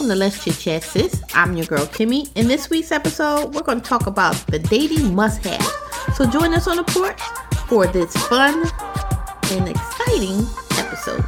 [0.00, 1.22] Welcome to Let's Chit Chat Sis.
[1.34, 2.34] I'm your girl Kimmy.
[2.34, 5.62] In this week's episode, we're going to talk about the dating must have.
[6.14, 7.20] So join us on the porch
[7.68, 8.64] for this fun
[9.50, 10.46] and exciting
[10.78, 11.22] episode.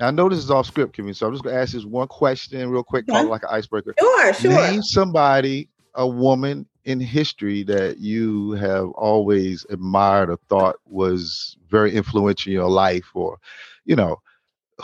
[0.00, 2.70] I know this is off script, Kimmy, so I'm just gonna ask this one question
[2.70, 3.94] real quick, it like an icebreaker.
[3.98, 4.50] Sure, sure.
[4.52, 11.94] Name somebody, a woman in history that you have always admired or thought was very
[11.94, 13.38] influential in your life, or
[13.84, 14.20] you know,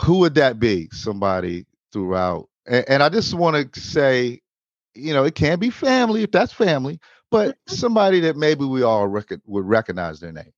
[0.01, 0.89] who would that be?
[0.91, 2.49] Somebody throughout.
[2.67, 4.41] And, and I just want to say,
[4.95, 7.75] you know, it can be family if that's family, but Mm-hmm.
[7.75, 10.51] somebody that maybe we all rec- would recognize their name.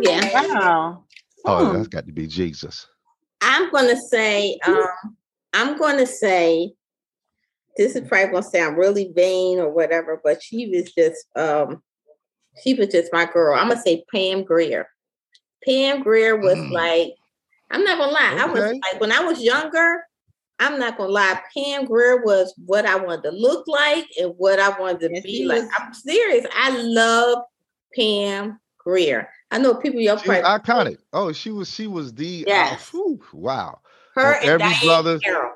[0.00, 0.30] Yeah.
[0.32, 1.04] Wow.
[1.44, 1.72] Oh, Hmm.
[1.72, 2.86] that's got to be Jesus.
[3.40, 4.86] I'm going to say, um,
[5.52, 6.72] I'm going to say,
[7.76, 11.82] this is probably going to sound really vain or whatever, but she was just, um,
[12.62, 13.56] she was just my girl.
[13.58, 14.88] I'm going to say Pam Grier.
[15.64, 16.70] Pam Grier was Mm.
[16.70, 17.14] like,
[17.70, 18.36] I'm not going to lie.
[18.42, 20.04] I was like, when I was younger,
[20.58, 21.40] I'm not going to lie.
[21.56, 25.44] Pam Grier was what I wanted to look like and what I wanted to be
[25.46, 25.62] like.
[25.62, 25.70] was.
[25.78, 26.46] I'm serious.
[26.54, 27.38] I love
[27.96, 29.28] Pam Grier.
[29.50, 30.98] I know people, She probably iconic.
[31.12, 32.88] Oh, she was she was the uh, Yes.
[32.90, 33.80] whew, wow.
[34.14, 35.52] her on and every Diahann brother- Carroll.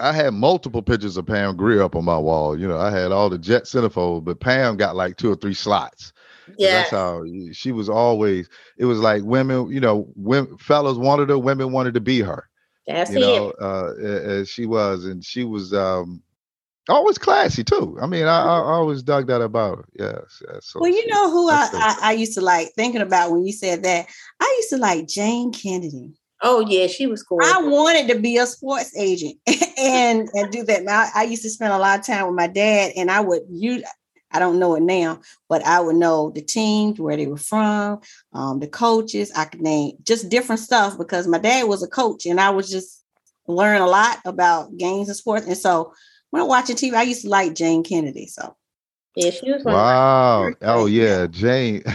[0.00, 2.58] I had multiple pictures of Pam Grier up on my wall.
[2.58, 5.54] You know, I had all the Jet centerfold, but Pam got like two or three
[5.54, 6.12] slots.
[6.58, 6.78] Yeah.
[6.78, 8.48] That's how she was always.
[8.76, 12.48] It was like women, you know, women, fellas wanted her, women wanted to be her.
[12.86, 13.20] That's you it.
[13.20, 16.22] know, uh, as she was, and she was um
[16.88, 17.96] always classy too.
[18.00, 19.84] I mean, I, I I always dug that about her.
[19.98, 20.66] Yes, yes.
[20.66, 23.46] So Well, you she- know who I, I, I used to like thinking about when
[23.46, 24.06] you said that?
[24.40, 26.12] I used to like Jayne Kennedy.
[26.46, 27.38] Oh yeah, she was cool.
[27.42, 29.38] I wanted to be a sports agent
[29.78, 30.84] and and do that.
[30.84, 33.42] Now I used to spend a lot of time with my dad, and I would
[33.50, 33.82] you.
[34.30, 38.00] I don't know it now, but I would know the teams, where they were from,
[38.32, 39.32] um, the coaches.
[39.34, 42.70] I could name just different stuff because my dad was a coach, and I was
[42.70, 43.02] just
[43.46, 45.46] learn a lot about games and sports.
[45.46, 45.94] And so
[46.28, 48.26] when I'm watching TV, I used to like Jayne Kennedy.
[48.26, 48.54] So
[49.16, 50.52] yeah, she was Wow.
[50.60, 51.84] Oh yeah, Jayne.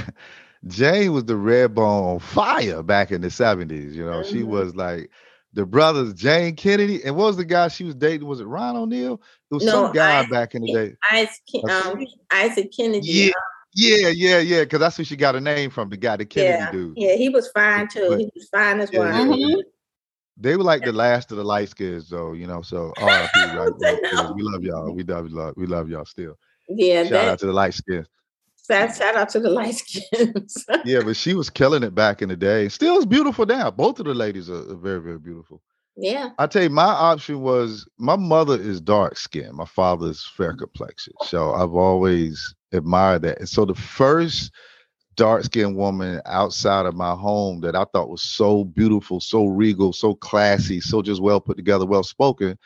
[0.68, 3.96] Jayne was the red bone on fire back in the 70s.
[3.96, 4.48] You know, she Mhm.
[4.48, 5.10] was like
[5.54, 7.04] the brothers Jayne Kennedy.
[7.04, 8.28] And what was the guy she was dating?
[8.28, 9.22] Was it Ron O'Neal?
[9.50, 10.96] It was No, some guy back in the day.
[11.12, 13.08] Isaac, um, Isaac Kennedy.
[13.08, 13.40] Yeah, uh,
[13.74, 14.64] yeah, yeah, yeah.
[14.64, 16.94] Because that's who she got her name from, the guy, the Kennedy yeah, dude.
[16.98, 18.06] yeah, he was fine too.
[18.10, 19.38] But- he was fine as Yeah, well.
[19.38, 19.64] yeah, Mhm.
[20.42, 22.62] They were like the last of the light skins, though, you know.
[22.62, 23.72] So RIP, right?
[24.14, 24.94] I light We love y'all.
[24.94, 26.38] We love, love we love y'all still.
[26.70, 28.08] Yeah, Shout that out to the light skins.
[28.70, 30.66] Shout, shout out to the light skins.
[30.86, 32.70] Yeah, but she was killing it back in the day.
[32.70, 33.72] Still is beautiful now.
[33.72, 35.62] Both of the ladies are, are very, very beautiful.
[35.96, 40.54] yeah, I tell you, my option was my mother is dark skinned, my father's fair
[40.56, 41.14] complexion.
[41.24, 43.40] So I've always admired that.
[43.40, 44.52] And so the first
[45.16, 49.92] dark skinned woman outside of my home that I thought was so beautiful, so regal,
[49.92, 52.58] so classy, so just well put together, well spoken.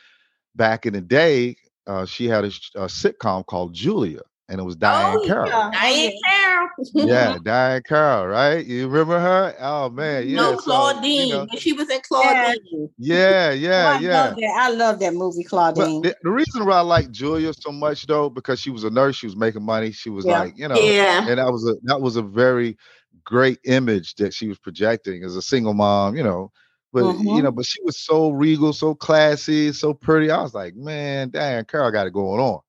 [0.54, 1.56] Back in the day,
[1.88, 5.50] uh, she had a, a sitcom called Julia, and it was Diahann Oh, Carroll.
[5.50, 5.70] yeah.
[5.70, 6.68] Diahann Carroll.
[6.94, 8.64] Yeah, Diahann Carroll, right?
[8.64, 9.54] You remember her?
[9.60, 10.36] Oh man, yeah.
[10.36, 11.28] no, so, you Claudine.
[11.30, 12.90] know, when she was in Claudine.
[12.98, 14.22] yeah, Oh, yeah, I yeah.
[14.28, 14.54] love that.
[14.56, 16.02] I love that movie, Claudine.
[16.02, 19.16] the, the reason why I like Julia so much though, because she was a nurse,
[19.16, 20.40] she was making money, she was Yeah.
[20.40, 22.76] like, you know, Yeah, and that was a that was a very
[23.24, 26.50] great image that she was projecting as a single mom, you know.
[26.92, 27.42] But you Mhm.
[27.42, 30.30] know, but she was so regal, so classy, so pretty.
[30.30, 32.60] I was like, man, Diahann Carroll got it going on.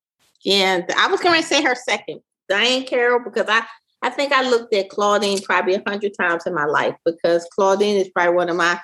[0.46, 0.82] Yeah.
[0.98, 3.64] I was going to say her second, Diahann Carroll, because I
[4.02, 7.98] I think I looked at Claudine probably a hundred times in my life because Claudine
[7.98, 8.80] is probably one of my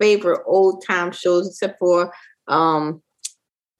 [0.00, 2.12] favorite old time shows, except for
[2.48, 3.02] um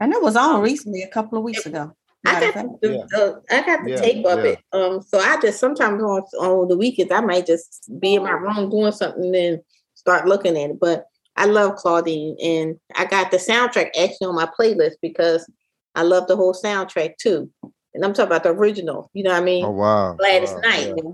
[0.01, 1.93] and it was on recently, a couple of weeks ago.
[2.27, 3.05] I got the, Yeah.
[3.11, 4.51] the- I got the Yeah, tape of yeah.
[4.53, 4.59] it.
[4.73, 8.31] Um, so I just sometimes on on the weekends I might just be in my
[8.33, 9.61] room doing something and
[9.95, 10.81] start looking at it.
[10.81, 11.07] But
[11.37, 15.49] I love Claudine, and I got the soundtrack actually on my playlist because
[15.95, 17.51] I love the whole soundtrack too.
[17.95, 19.11] And I'm talking about the original.
[19.13, 19.65] You know what I mean?
[19.65, 20.15] Oh wow.
[20.15, 20.93] Gladys wow, Knight.
[20.97, 21.13] Yeah.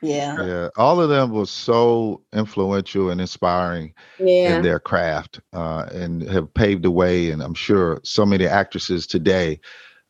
[0.00, 0.46] Yeah.
[0.46, 4.56] yeah, all of them were so influential and inspiring Yeah.
[4.56, 7.30] in their craft uh, and have paved the way.
[7.30, 9.60] And I'm sure so many actresses today,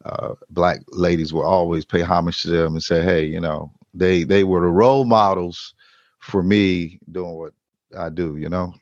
[0.04, 4.24] uh, black ladies, will always pay homage to them and say, "Hey, you know, they
[4.24, 5.74] they were the role models
[6.20, 7.54] for me doing what
[7.96, 8.74] I do." You know,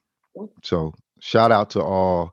[0.65, 2.33] so shout out to all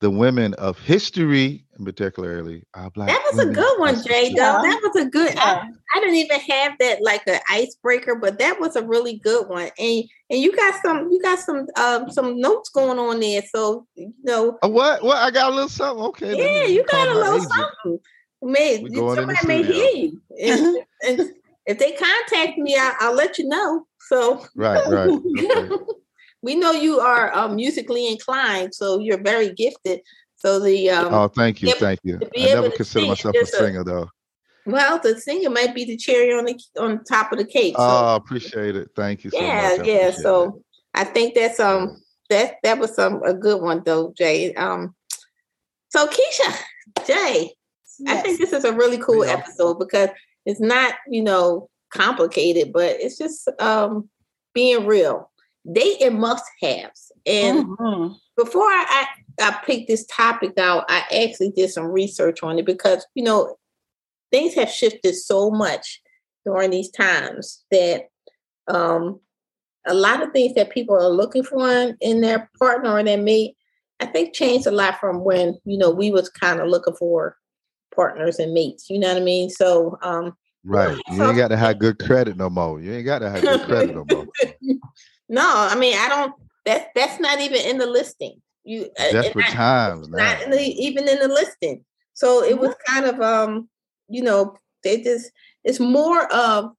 [0.00, 3.08] the women of history, and particularly our black.
[3.08, 4.28] That was a good one, Jay.
[4.28, 4.34] history.
[4.36, 5.30] Though that was a good.
[5.30, 5.64] I, Yeah.
[5.94, 9.70] I didn't even have that like an icebreaker, but that was a really good one.
[9.78, 13.42] And and you got some you got some um some notes going on there.
[13.54, 15.02] So you know, Uh, what?
[15.02, 15.16] What?
[15.16, 16.04] I got a little something.
[16.06, 16.36] Okay.
[16.36, 17.52] yeah, let you got a little agent.
[17.52, 17.98] something.
[18.42, 20.22] Man, We going in the somebody may hear you.
[20.40, 20.76] And,
[21.18, 21.30] and
[21.66, 23.86] if they contact me, I, will let you know.
[24.08, 25.10] So right, right.
[25.40, 25.84] Okay.
[26.42, 30.00] we know you are um, musically inclined, so you're very gifted.
[30.40, 32.18] So the um, oh, thank you, thank you.
[32.36, 34.10] I never consider myself a singer, a, though.
[34.66, 37.74] Well, the singer might be the cherry on the on top of the cake.
[37.76, 37.82] So.
[37.82, 38.88] Oh, appreciate it.
[38.96, 39.30] Thank you.
[39.30, 39.86] So yeah, much.
[39.86, 40.10] yeah.
[40.10, 40.54] So it.
[40.94, 44.54] I think that's um that that was some a good one though, Jay.
[44.54, 44.94] Um,
[45.90, 46.56] so Keisha,
[47.06, 47.52] Jay,
[47.98, 48.08] yes.
[48.08, 49.32] I think this is a really cool yeah.
[49.32, 50.08] episode because
[50.46, 54.08] it's not you know complicated, but it's just um
[54.54, 55.30] being real.
[55.70, 58.14] Dating must haves, and mm-hmm.
[58.36, 59.06] before I, I
[59.40, 63.56] I picked this topic out, I actually did some research on it because you know
[64.30, 66.00] things have shifted so much
[66.44, 68.08] during these times that
[68.68, 69.20] um
[69.86, 73.18] a lot of things that people are looking for in, in their partner or their
[73.18, 73.56] mate,
[73.98, 77.36] I think changed a lot from when, you know, we was kind of looking for
[77.94, 78.90] partners and mates.
[78.90, 79.50] You know what I mean?
[79.50, 80.96] So um Right.
[81.10, 82.80] You ain't got to have good credit no more.
[82.80, 84.26] You ain't got to have good credit no more.
[85.28, 86.34] no, I mean I don't
[86.66, 88.40] that's that's not even in the listing.
[88.70, 91.84] You desperate I, times not in the, even in the listing.
[92.14, 93.68] So it was kind of um,
[94.08, 95.32] you know, they just
[95.64, 96.70] it's more of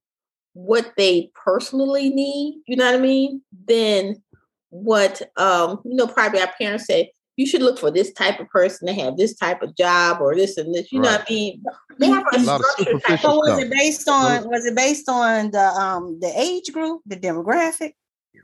[0.54, 4.24] what they personally need, you know what I mean, than
[4.70, 8.48] what um, you know, probably our parents say, you should look for this type of
[8.48, 11.12] person to have this type of job or this and this, you right.
[11.12, 11.64] know what I mean?
[12.00, 13.20] More a structure type.
[13.20, 17.18] So was it based on was it based on the um the age group, the
[17.18, 17.96] demographic?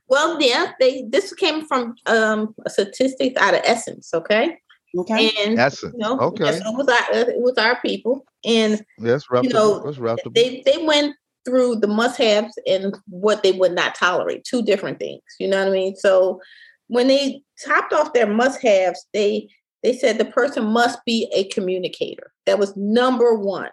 [0.08, 4.58] Well, yeah, they this came from um statistics out of Essence, okay?
[4.98, 5.32] Okay.
[5.46, 5.94] And Essence.
[5.94, 6.46] You know, okay.
[6.46, 8.26] Yes, it was our it was our people.
[8.46, 9.92] And yes, you know,
[10.34, 14.44] they they went through the must haves and what they would not tolerate.
[14.44, 15.22] Two different things.
[15.40, 15.96] You know what I mean?
[15.96, 16.42] So
[16.88, 19.50] when they topped off their must haves, they
[19.84, 22.32] they said the person must be a communicator.
[22.46, 23.70] That was number one.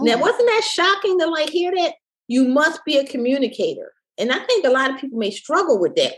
[0.00, 1.94] Now, wasn't that shocking to like hear that?
[2.28, 3.92] You must be a communicator.
[4.18, 6.14] And I think a lot of people may struggle with that.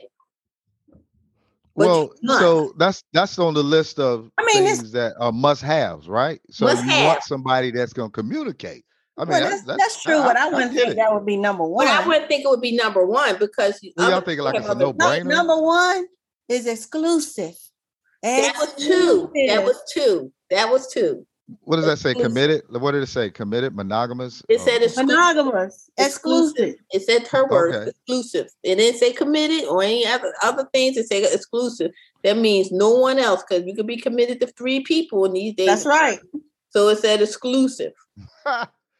[1.74, 6.08] well, so that's that's on the list of I mean, things that are must haves,
[6.08, 6.40] right?
[6.50, 7.06] So you have.
[7.06, 8.84] want somebody that's going to communicate.
[9.18, 10.96] I mean, well, that's, that's, that's, true, I, but I, I wouldn't think it.
[10.96, 11.84] that would be number one.
[11.84, 14.68] Well, I wouldn't think it would be number one because well, y'all thinking like it's
[14.68, 15.26] a no brainer.
[15.26, 16.06] Number one
[16.48, 17.54] is exclusive.
[18.22, 19.30] That was two.
[19.46, 20.32] That was two.
[20.50, 21.26] That was two.
[21.62, 22.14] What does that say?
[22.14, 22.62] Committed?
[22.68, 23.30] What did it say?
[23.30, 24.42] Committed, monogamous?
[24.48, 25.06] It said exclusive.
[25.06, 26.74] monogamous, exclusive.
[26.92, 27.90] It said her word, okay.
[27.90, 28.48] exclusive.
[28.62, 30.96] It didn't say committed or any other other things.
[30.96, 31.92] It said exclusive.
[32.24, 35.54] That means no one else because you could be committed to three people in these
[35.54, 35.66] days.
[35.66, 36.20] That's right.
[36.70, 37.92] So it said exclusive.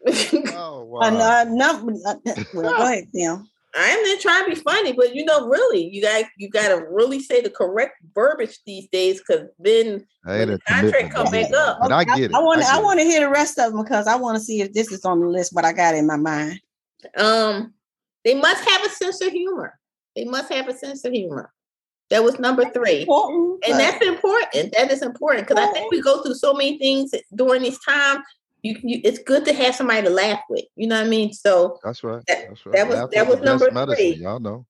[0.07, 1.01] oh wow!
[1.01, 2.15] uh, no, uh,
[2.55, 3.47] well, go ahead, Tim.
[3.75, 6.85] I'm not trying to be funny, but you know, really, you guys, you got to
[6.91, 11.79] really say the correct verbiage these days, because then when the contract come back up.
[11.81, 12.35] But I get it.
[12.35, 14.43] I want, I, I want to hear the rest of them because I want to
[14.43, 15.55] see if this is on the list.
[15.55, 16.61] What I got in my mind.
[17.17, 17.75] Um,
[18.25, 19.79] they must have a sense of humor.
[20.17, 21.53] They must have a sense of humor.
[22.11, 24.73] That was number three, and that's important.
[24.73, 28.25] That is important because I think we go through so many things during this time
[28.63, 30.65] you, you, it's good to have somebody to laugh with.
[30.77, 31.33] You know what I mean?
[31.33, 32.23] So that's right.
[32.27, 32.75] That, that's right.
[32.75, 34.15] that was that was number three.
[34.15, 34.67] Y'all know.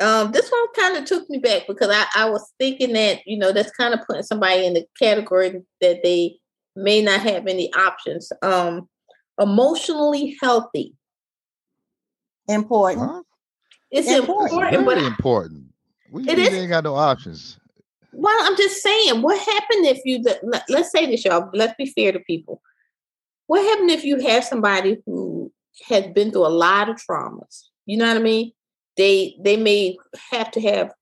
[0.00, 3.38] Um, this one kind of took me back because I, I was thinking that you
[3.38, 6.38] know that's kind of putting somebody in the category that they
[6.76, 8.30] may not have any options.
[8.42, 8.88] Um,
[9.40, 10.94] emotionally healthy.
[12.48, 13.08] Important.
[13.08, 13.22] Huh?
[13.90, 14.62] It's important.
[14.62, 15.64] important Very important.
[16.10, 17.58] We, it we is, ain't got no options.
[18.12, 20.22] Well, I'm just saying, what happened if you?
[20.68, 21.50] Let's say this, y'all.
[21.52, 22.60] Let's be fair to people
[23.46, 25.52] what happened if you have somebody who
[25.88, 27.64] has been through a lot of traumas?
[27.86, 28.52] You know what I mean?
[28.96, 29.96] They they may
[30.30, 30.92] have to have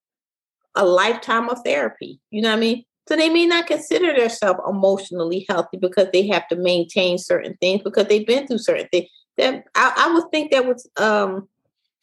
[0.75, 2.21] a lifetime of therapy.
[2.31, 2.85] You know what I mean?
[3.09, 7.83] So they may not consider themselves emotionally healthy because they have to maintain certain things
[7.83, 9.09] because they've been through certain things.
[9.37, 11.49] That I, I would think that was, um,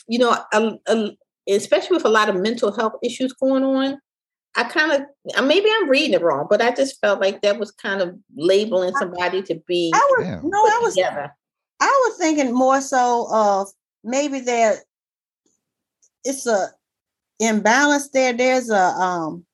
[0.08, 1.12] you know, a, a,
[1.48, 4.00] especially with a lot of mental health issues going on.
[4.60, 5.02] I kind of
[5.38, 8.20] uh, maybe I'm reading it wrong, but I just felt like that was kind of
[8.36, 9.90] labeling somebody to be.
[9.96, 11.34] I was no, I was together.
[11.80, 13.70] I was thinking more so of
[14.04, 14.80] maybe there.
[16.26, 16.68] It's a
[17.40, 18.34] imbalance there.
[18.34, 19.46] There's a um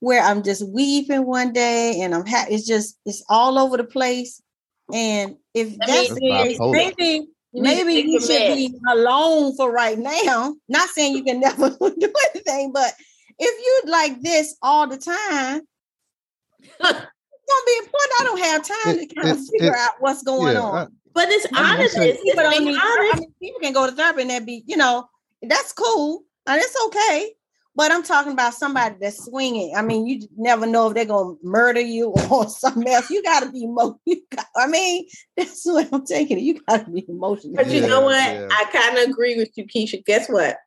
[0.00, 2.52] where I'm just weeping one day and I'm happy.
[2.52, 4.42] It's just it's all over the place.
[4.92, 10.54] And if that's the case, maybe maybe you should be alone for right now.
[10.68, 12.92] Not saying you can never do anything, but
[13.42, 15.62] if you'd like this all the time,
[16.62, 18.12] it's gonna be important.
[18.20, 20.60] I don't have time it, to kind it, of figure it, out what's going yeah,
[20.60, 20.78] on.
[20.78, 21.98] I, but it's honest.
[21.98, 22.78] It's, people, don't honest.
[22.78, 25.08] I mean, people can go to therapy and that be, you know,
[25.42, 27.32] that's cool and it's okay.
[27.74, 29.74] But I'm talking about somebody that's swinging.
[29.74, 33.10] I mean, you never know if they're gonna murder you or something else.
[33.10, 33.98] You got to be emo-
[34.56, 36.38] I mean, that's what I'm taking.
[36.38, 36.42] It.
[36.42, 37.54] You got to be emotional.
[37.56, 38.22] But you Yeah, know what?
[38.22, 38.48] yeah.
[38.50, 40.04] I kind of agree with you, Keisha.
[40.04, 40.58] Guess what?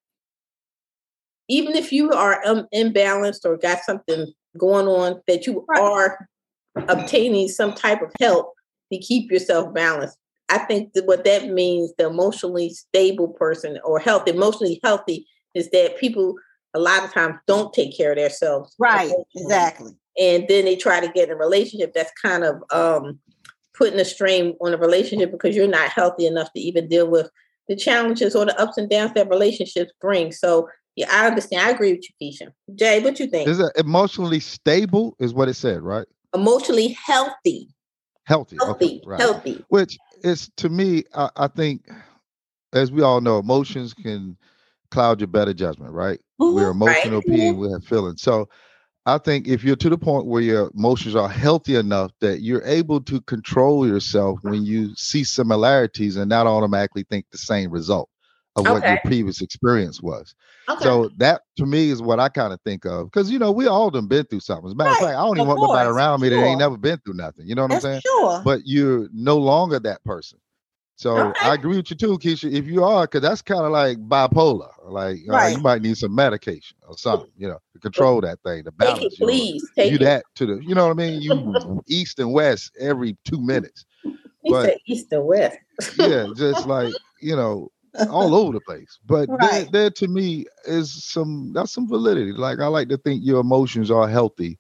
[1.48, 6.28] Even if you are um, imbalanced or got something going on, that you are
[6.76, 8.54] obtaining some type of help
[8.92, 10.18] to keep yourself balanced.
[10.50, 15.70] I think that what that means, the emotionally stable person or health, emotionally healthy, is
[15.72, 16.36] that people
[16.76, 18.76] a lot of times don't take care of themselves.
[18.78, 19.92] Right, exactly.
[20.20, 23.20] and then they try to get in a relationship that's kind of um,
[23.74, 27.30] putting a strain on a relationship because you're not healthy enough to even deal with
[27.68, 30.32] the challenges or the ups and downs that relationships bring.
[30.32, 31.62] So yeah, I understand.
[31.66, 32.52] I agree with you, Keisha.
[32.76, 33.48] Jay, what you think?
[33.50, 35.16] Is it emotionally stable?
[35.20, 36.08] Is what it said, right?
[36.34, 37.70] Emotionally healthy,
[38.26, 38.58] Healthy.
[38.58, 39.20] healthy, Okay, right.
[39.20, 39.66] healthy.
[39.70, 41.88] Which is to me, I, I think,
[42.74, 44.38] as we all know, emotions can
[44.92, 46.20] cloud your better judgment, right?
[46.40, 46.72] We're Mhm.
[46.72, 48.22] emotional being, we have feelings.
[48.22, 48.48] So
[49.06, 52.64] I think if you're to the point where your emotions are healthy enough that you're
[52.64, 58.10] able to control yourself when you see similarities and not automatically think the same result
[58.56, 60.34] of what your previous experience was.
[60.70, 60.84] Okay.
[60.84, 63.12] So that to me is what I kind of think of.
[63.12, 64.68] Because you know, we all done been through something.
[64.68, 66.78] As a matter of fact, I don't even want nobody around me that ain't never
[66.78, 67.48] been through nothing.
[67.48, 68.02] You know what I'm saying?
[68.06, 68.42] sure.
[68.44, 70.40] But you're no longer that person.
[70.98, 71.50] So Okay.
[71.50, 72.50] I agree with you too, Keisha.
[72.52, 74.70] If you are, because that's kind of like bipolar.
[74.86, 78.64] Like uh, you might need some medication or something, you know, to control that thing,
[78.64, 79.04] to take balance.
[79.04, 79.60] it, you know.
[79.76, 80.04] Take you it.
[80.04, 81.22] that to the, you know what I mean?
[81.22, 83.86] You east and west every two minutes.
[84.42, 85.58] He but- said east and west.
[85.98, 87.72] Yeah, just like you know,
[88.10, 89.00] all over the place.
[89.06, 89.72] But there, Right.
[89.72, 92.32] there to me is some that's some validity.
[92.32, 94.58] Like I like to think your emotions are healthy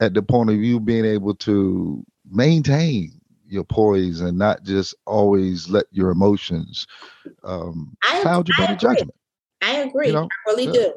[0.00, 3.12] at the point of you being able to maintain
[3.46, 6.86] your poise and not just always let your emotions
[7.42, 8.96] um I- cloud your I better agree.
[8.96, 9.14] judgment.
[9.62, 10.12] I agree.
[10.12, 10.72] know, I really yeah.
[10.72, 10.94] do.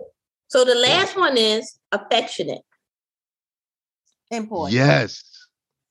[0.47, 2.61] So the last one is affectionate.
[4.31, 4.73] Important.
[4.75, 5.23] Yes.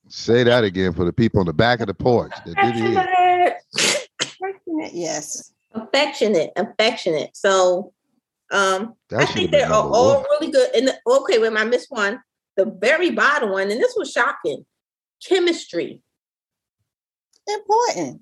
[0.09, 3.57] Say that again for the people on the back of the porch that did hear.
[4.21, 4.93] Affectionate.
[4.95, 5.52] Yes.
[5.75, 7.31] Affectionate, affectionate.
[7.37, 7.93] So
[8.51, 10.25] um That I think they're all, one.
[10.41, 10.75] really good.
[10.75, 12.21] And the, okay, wait, I missed one.
[12.57, 14.65] The very bottom one, and this was shocking.
[15.27, 16.03] Chemistry.
[17.49, 18.21] Important.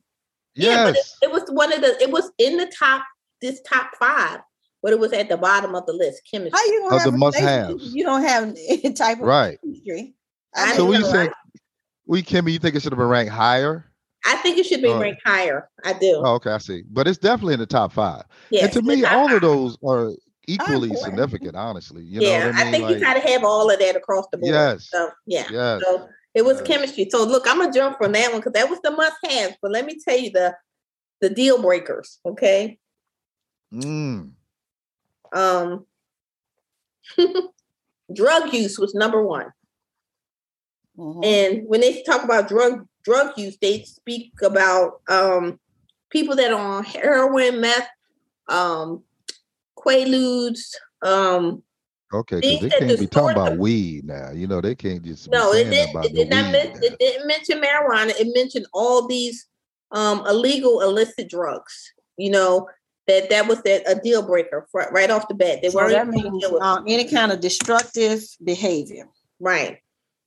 [0.55, 2.01] Yeah, but it, it was one of the.
[2.01, 3.05] It was in the top
[3.41, 4.41] this top five,
[4.83, 6.23] but it was at the bottom of the list.
[6.31, 6.53] Chemistry.
[6.59, 7.67] How you gonna Of have the a must-haves.
[7.69, 9.59] relationship if You don't have any type of Right.
[9.63, 10.15] chemistry.
[10.55, 11.13] I So we right?
[11.13, 11.33] think
[12.07, 13.90] we Kimmy, you think it should have been ranked higher?
[14.27, 15.69] I think it should be Uh, ranked higher.
[15.85, 16.21] I do.
[16.25, 16.83] Oh, okay, I see.
[16.91, 18.25] But it's definitely in the top five.
[18.51, 20.13] yes, and to me, the top all of those are
[20.47, 20.99] equally important.
[20.99, 22.03] significant, honestly.
[22.03, 22.73] You yeah, know what I mean?
[22.73, 24.53] think you Like, gotta have all of that across the board.
[24.53, 24.89] Yes.
[24.91, 25.47] So yeah.
[25.51, 25.83] yes.
[25.85, 26.67] So it was Yes.
[26.67, 27.09] chemistry.
[27.11, 29.57] So look, I'm gonna jump from that one because that was the must have.
[29.63, 30.55] But let me tell you the
[31.21, 32.19] the deal breakers.
[32.27, 32.79] Okay.
[33.73, 34.33] Mm.
[35.33, 35.87] Um
[38.15, 39.47] drug use was number one.
[40.99, 41.25] Mhm.
[41.25, 45.59] And when they talk about drug drug use, they speak about um
[46.11, 47.89] people that are on heroin, meth,
[48.49, 49.03] um,
[49.79, 51.63] quaaludes, um,
[52.13, 54.33] Okay, because they can't be talking about the- weed now.
[54.33, 55.91] You know, they can't just be No, it did.
[55.91, 56.45] about It no did not.
[56.47, 58.11] weed Men- it didn't mention marijuana.
[58.19, 59.47] It mentioned all these
[59.93, 61.93] um, illegal, illicit drugs.
[62.17, 62.69] You know
[63.07, 65.61] that that was that a deal breaker for, right off the bat.
[65.63, 66.65] They So weren't that means deal with it.
[66.65, 69.07] um, any kind of destructive behavior.
[69.39, 69.79] right.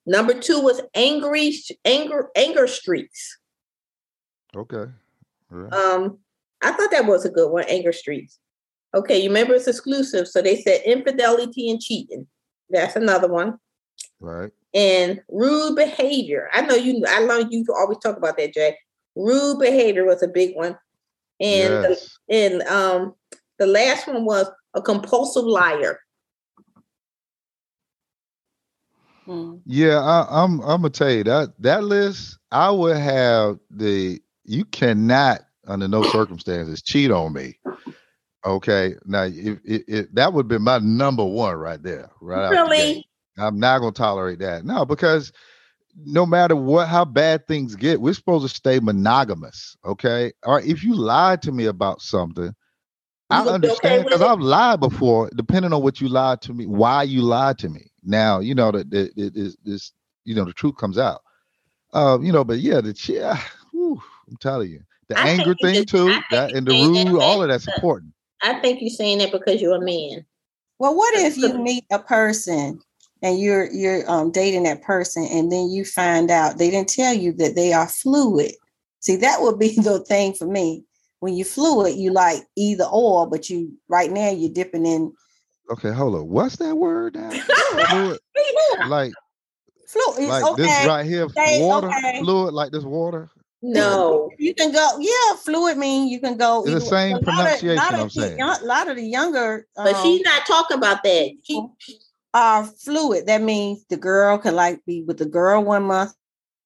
[0.05, 1.53] Number two was angry,
[1.85, 3.39] anger, anger streaks.
[4.55, 4.91] Okay.
[5.49, 5.73] Right.
[5.73, 6.19] Um,
[6.61, 7.65] I thought that was a good one.
[7.67, 8.39] Anger streaks.
[8.95, 12.27] Okay, you remember it's exclusive, so they said infidelity and cheating.
[12.69, 13.57] That's another one.
[14.19, 14.51] right.
[14.73, 16.49] and rude behavior.
[16.53, 17.03] I know you.
[17.07, 18.77] I know you to always talk about that, Jay.
[19.15, 20.77] Rude behavior was a big one,
[21.39, 22.17] and yes.
[22.27, 23.13] the, and um
[23.59, 25.99] the last one was a compulsive liar.
[29.27, 29.61] Mm.
[29.65, 30.59] Yeah, I, I'm.
[30.61, 32.37] I'm gonna tell you that that list.
[32.51, 34.19] I would have the.
[34.45, 37.57] You cannot, under no circumstances, cheat on me.
[38.45, 38.95] Okay.
[39.05, 42.45] Now, if, if, if that would be my number one right there, right?
[42.45, 42.57] out the.
[42.57, 43.07] Really?
[43.37, 44.65] I'm not gonna tolerate that.
[44.65, 45.31] No, because
[46.05, 49.77] no matter what, how bad things get, we're supposed to stay monogamous.
[49.85, 50.31] Okay.
[50.43, 52.53] Or if you lied to me about something,
[53.29, 54.27] I okay understand because it?
[54.27, 55.29] I've lied before.
[55.35, 57.91] Depending on what you lied to me, why you lied to me.
[58.03, 59.91] Now you know that that- that this this
[60.25, 61.21] you know the truth comes out.
[61.93, 63.39] Uh, you know, but yeah, the yeah,
[63.71, 66.71] whew, I'm telling you, the I anger you thing just- too, that you and the
[66.71, 68.13] saying that rude, all of that's important.
[68.41, 70.25] I think you're saying that because you're a man.
[70.79, 72.81] Well, what if you meet a person
[73.21, 77.13] and you're you're um, dating that person, and then you find out they didn't tell
[77.13, 78.53] you that they are fluid?
[78.99, 80.83] See, that would be the thing for me.
[81.19, 85.13] When you fluid, you like either or, but you right now you're dipping in
[85.71, 86.29] Okay, hold on.
[86.29, 87.29] What's that word now?
[87.89, 88.19] fluid,
[88.87, 89.13] like
[89.87, 90.29] Fluid.
[90.29, 90.63] like okay.
[90.63, 92.19] this right here, Say, water, okay.
[92.19, 93.29] fluid, like this water.
[93.61, 94.29] No.
[94.37, 96.63] You can go, yeah, fluid mean you can go.
[96.65, 98.37] It's the same a lot of- pronunciation, lot I'm the saying.
[98.37, 101.31] young- A lot of the younger But um, she's not talking about that.
[101.43, 101.65] She,
[102.33, 103.27] are fluid.
[103.27, 106.13] That means the girl can like be with the girl one month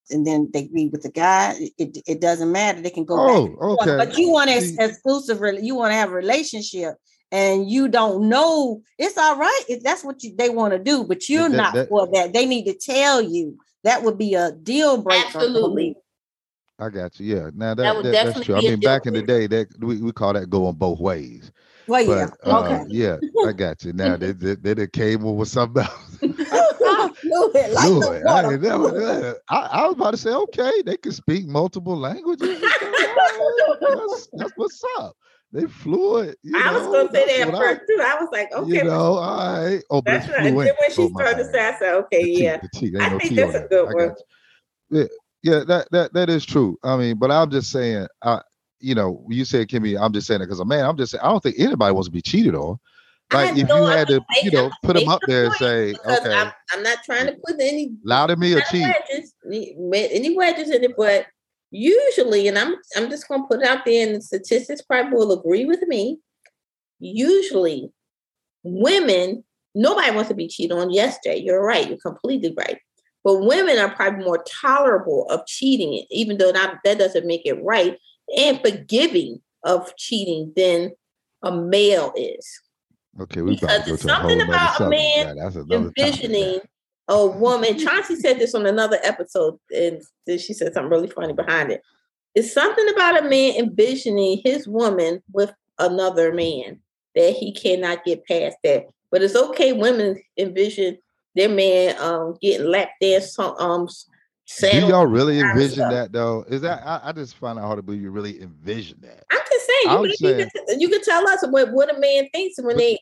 [0.09, 1.55] and then they be with the guy.
[1.59, 2.81] It, it, it doesn't matter.
[2.81, 3.15] They can go.
[3.19, 3.97] Oh, and okay.
[3.97, 6.95] But you want an exclusive, you want to have a relationship
[7.31, 8.81] and you don't know.
[8.97, 11.73] It's all right if that's what you, they want to do, but you're that- not
[11.73, 12.33] that- for that.
[12.33, 13.57] They need to tell you.
[13.83, 15.29] That would be a deal breaker.
[15.29, 15.45] for me.
[15.45, 15.95] Absolutely.
[16.79, 17.35] I got you.
[17.35, 17.49] Yeah.
[17.55, 18.55] Now that, That would that- that's definitely true.
[18.55, 21.51] I mean, deal back in the day, that we, we call that going both ways.
[21.87, 22.27] Well, yeah.
[22.45, 22.85] Uh, okay.
[22.89, 23.15] yeah,
[23.47, 23.93] I got you.
[23.93, 26.17] Now they they, they done came up with something else.
[27.21, 28.23] fluid, like the Fluid.
[28.25, 28.53] I, water.
[28.53, 32.61] ain't never, I, I was about to say, okay, they can speak multiple languages.
[32.61, 32.81] and stuff.
[32.91, 33.79] All right,
[34.09, 35.15] That's, that's what's up.
[35.51, 36.35] They fluid.
[36.43, 38.01] You I was gonna say that first too.
[38.01, 39.81] I was like, okay, You know, all right.
[39.89, 40.47] Oh, but that's right.
[40.47, 42.57] And then when she Oh, started to say, I said, okay, The yeah.
[42.57, 42.85] the T.
[42.87, 43.69] Ain't I no think that's a that.
[43.69, 44.15] good one.
[44.89, 45.03] Yeah,
[45.43, 46.77] yeah, that that that is true.
[46.83, 48.41] I mean, but I'm just saying, I
[48.79, 51.29] you know, you said Kimmy, I'm just saying it because man, I'm just saying, I
[51.29, 52.77] don't think anybody wants to be cheated on.
[53.31, 56.51] Like if you had to, you know, put them up there and say, okay, I'm,
[56.71, 58.93] I'm not trying to put any allow me or cheat.
[59.45, 61.25] any wedges in it, but
[61.71, 65.31] usually, and I'm I'm just gonna put it out there, and the statistics probably will
[65.39, 66.19] agree with me.
[66.99, 67.91] Usually,
[68.63, 69.43] women,
[69.75, 70.91] nobody wants to be cheated on.
[70.91, 71.87] Yesterday, you're right.
[71.87, 72.79] You're completely right.
[73.23, 77.61] But women are probably more tolerable of cheating, even though that, that doesn't make it
[77.61, 77.97] right,
[78.37, 80.91] and forgiving of cheating than
[81.43, 82.47] a male is.
[83.19, 85.37] Okay, we Because go it's to a whole something about a man.
[85.37, 86.69] That's another topic.
[87.07, 87.77] A woman.
[87.77, 91.81] Chauncey said this on another episode, and then she said something really funny behind it.
[92.35, 96.79] It's something about a man envisioning his woman with another man
[97.15, 98.85] that he cannot get past that.
[99.09, 99.73] But it's okay.
[99.73, 100.97] Women envision
[101.35, 103.87] their man um, getting lap dance um
[104.59, 106.45] Do y'all really envision that though?
[106.47, 109.23] Is that I, I just find it hard to believe you really envision that.
[109.31, 112.27] I'm just saying, you, can, you, can, you can tell us what, what a man
[112.33, 112.99] thinks when they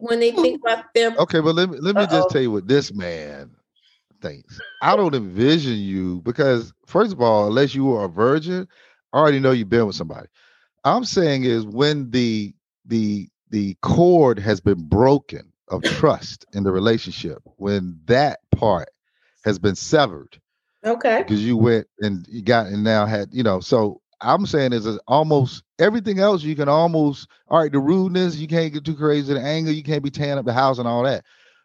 [0.00, 2.06] when they think about their Okay, but let me let me Uh-oh.
[2.06, 3.50] just tell you what this man
[4.20, 4.60] thinks.
[4.82, 8.66] I don't envision you because first of all, unless you are a virgin,
[9.12, 10.28] I already know you've been with somebody.
[10.84, 16.72] I'm saying is when the the the cord has been broken of trust in the
[16.72, 18.88] relationship, when that part
[19.44, 20.40] has been severed
[20.84, 21.22] okay.
[21.22, 24.86] because you went and you got and now had you know so i'm saying is
[25.06, 29.32] almost everything else you can almost all right the rudeness you can't get too crazy
[29.34, 31.24] the anger you can't be tearing up the house and all that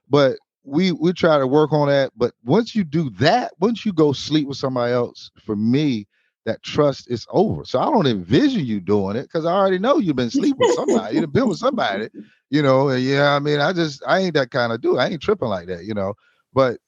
[0.10, 3.94] but we we try to work on that but once you do that once you
[3.94, 6.08] go sleep with somebody else for me
[6.46, 9.98] that trust is over so i don't envision you doing it because i already know
[9.98, 12.10] you've been sleeping with somebody you've been with somebody
[12.50, 15.08] you know and yeah i mean i just i ain't that kind of dude i
[15.08, 16.14] ain't tripping like that you know
[16.54, 16.80] but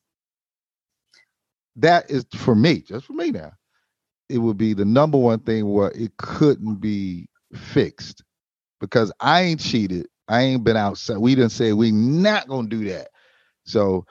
[1.77, 3.51] that is for me, just for me now.
[4.29, 8.23] It would be the number one thing where it couldn't be fixed
[8.79, 10.07] because I ain't cheated.
[10.27, 11.17] I ain't been outside.
[11.17, 13.09] We didn't say we not gonna do that.
[13.65, 14.05] So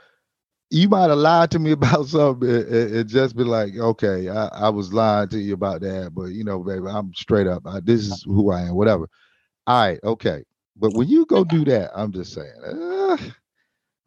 [0.70, 4.68] you might have lied to me about something and, just be like, okay, I, I
[4.70, 7.66] was lying to you about that, but you know, baby, I'm straight up.
[7.66, 9.08] I, this is who I am, whatever.
[9.66, 10.44] All right, okay.
[10.76, 13.16] But when you go do that, I'm just saying, uh,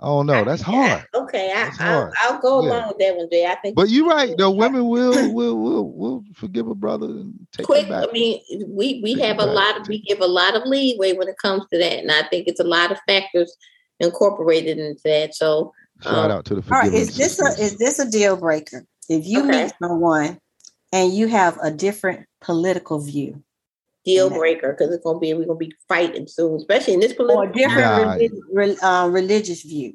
[0.05, 0.43] I don't know.
[0.45, 1.03] That's hard.
[1.15, 2.11] Okay, I, That's I'll.
[2.21, 2.69] I'll go Yeah.
[2.69, 3.43] along with that one, Jay.
[3.47, 3.75] I think.
[3.75, 4.37] But you're right.
[4.37, 4.51] though.
[4.51, 7.85] women will will will will forgive a brother and take quick.
[7.85, 8.07] him back.
[8.07, 11.13] I mean, we we Take have a lot of we give a lot of leeway
[11.13, 13.57] when it comes to that, and I think it's a lot of factors
[13.99, 15.33] incorporated into that.
[15.33, 18.37] So Shout um, out to the All right, is this a is this a deal
[18.37, 18.85] breaker?
[19.09, 19.63] If you Okay.
[19.63, 20.37] meet someone
[20.93, 23.41] and you have a different political view
[24.05, 27.49] deal breaker because it's gonna be we're gonna be fighting soon, especially in this political.
[27.49, 27.97] a different Nah.
[28.13, 29.93] relig- re- uh, religious view,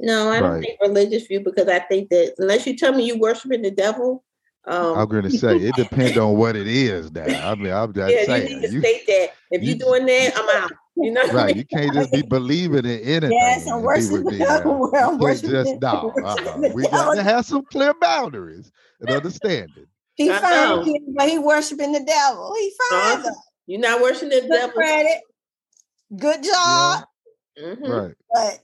[0.00, 0.62] No, I don't Right.
[0.64, 4.24] think religious view because I think that unless you tell me you worshiping the devil,
[4.66, 7.12] um, I'm gonna say it depends on what it is.
[7.12, 8.46] Now, I mean, I'm just yeah, you saying.
[8.60, 9.28] need to You, state that.
[9.50, 10.72] If you- you, doing that, I'm out.
[10.96, 11.46] You know, what I right?
[11.48, 11.56] mean?
[11.56, 13.32] You can't just be believing in anything.
[13.32, 14.58] Yes, I'm and be worshiping with me the now.
[14.58, 14.90] devil.
[14.92, 16.10] You I'm can't worshiping just no.
[16.14, 19.86] The We got to have some clear boundaries and understanding.
[20.14, 20.84] He I fine, know.
[20.84, 22.54] kid, but he worshiping the devil.
[22.58, 23.18] He fine.
[23.18, 23.30] Uh, though.
[23.66, 24.72] you're not worshiping the Good devil.
[24.74, 25.20] credit,
[26.16, 27.04] good job,
[27.58, 27.88] Mhm.
[27.88, 28.14] Right.
[28.32, 28.60] but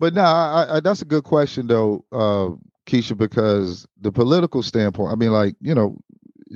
[0.00, 2.50] But no, I, I, that's a good question though, uh,
[2.86, 5.12] Keisha, because the political standpoint.
[5.12, 5.96] I mean, like you know,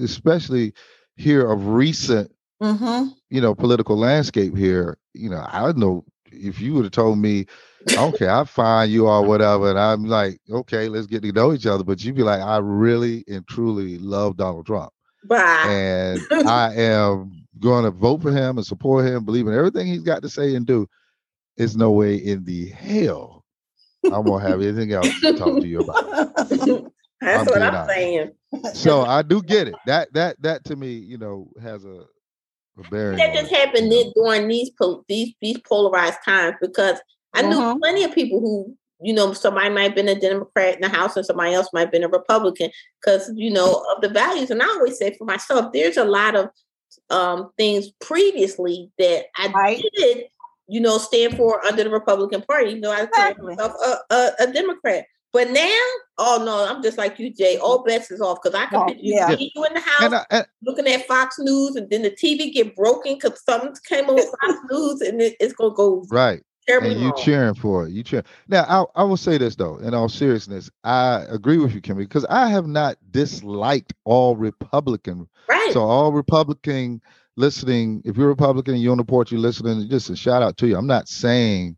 [0.02, 0.72] especially
[1.16, 2.30] here of recent
[2.62, 3.08] mm-hmm.
[3.30, 7.18] you know, political landscape here, you know, I don't know if you would have told
[7.18, 7.46] me,
[7.86, 11.66] okay, I find you or whatever, and I'm like, okay, let's get to know each
[11.66, 11.84] other.
[11.84, 14.92] But you'd be like, I really and truly love Donald Trump.
[15.24, 15.64] Bye.
[15.68, 20.02] And I am going to vote for him and support him, believe in everything he's
[20.02, 20.88] got to say and do.
[21.56, 23.38] it's no way in the hell
[24.04, 26.34] I'm gonna have anything else to talk to you about.
[27.20, 27.90] That's I'm what I'm honest.
[27.90, 28.30] saying.
[28.74, 29.74] So I do get it.
[29.86, 32.04] That that that to me, you know, has a,
[32.78, 33.18] a bearing.
[33.18, 37.00] That just happened then during these pol- these these polarized times because
[37.34, 37.80] I knew Mhm.
[37.80, 41.16] plenty of people who you know somebody might have been a Democrat in the House
[41.16, 44.50] and somebody else might have been a Republican because you know of the values.
[44.50, 46.50] And I always say for myself, there's a lot of
[47.10, 49.82] um, things previously that I Right.
[49.96, 50.24] did,
[50.66, 52.70] you know, stand for under the Republican Party.
[52.72, 53.54] You know, I consider Exactly.
[53.56, 55.06] myself a, a, a Democrat.
[55.32, 55.78] But now,
[56.16, 57.58] oh no, I'm just like you, Jay.
[57.58, 59.36] All bets is off because I can Oh, picture you, yeah.
[59.36, 62.10] see you in the house And I, and looking at Fox News, and then the
[62.10, 66.42] TV get broken because something came on Fox News, and it, it's gonna go right.
[66.68, 67.20] Terribly and you wrong.
[67.22, 67.92] cheering for it.
[67.92, 68.22] You cheer.
[68.48, 71.98] Now, I, I will say this though, in all seriousness, I agree with you, Kimmy,
[71.98, 75.28] because I have not disliked all Republican.
[75.48, 75.70] right?
[75.72, 77.00] So all Republican
[77.36, 79.88] listening, if you're Republican and you're on the porch, you're listening.
[79.88, 80.76] Just a shout out to you.
[80.76, 81.76] I'm not saying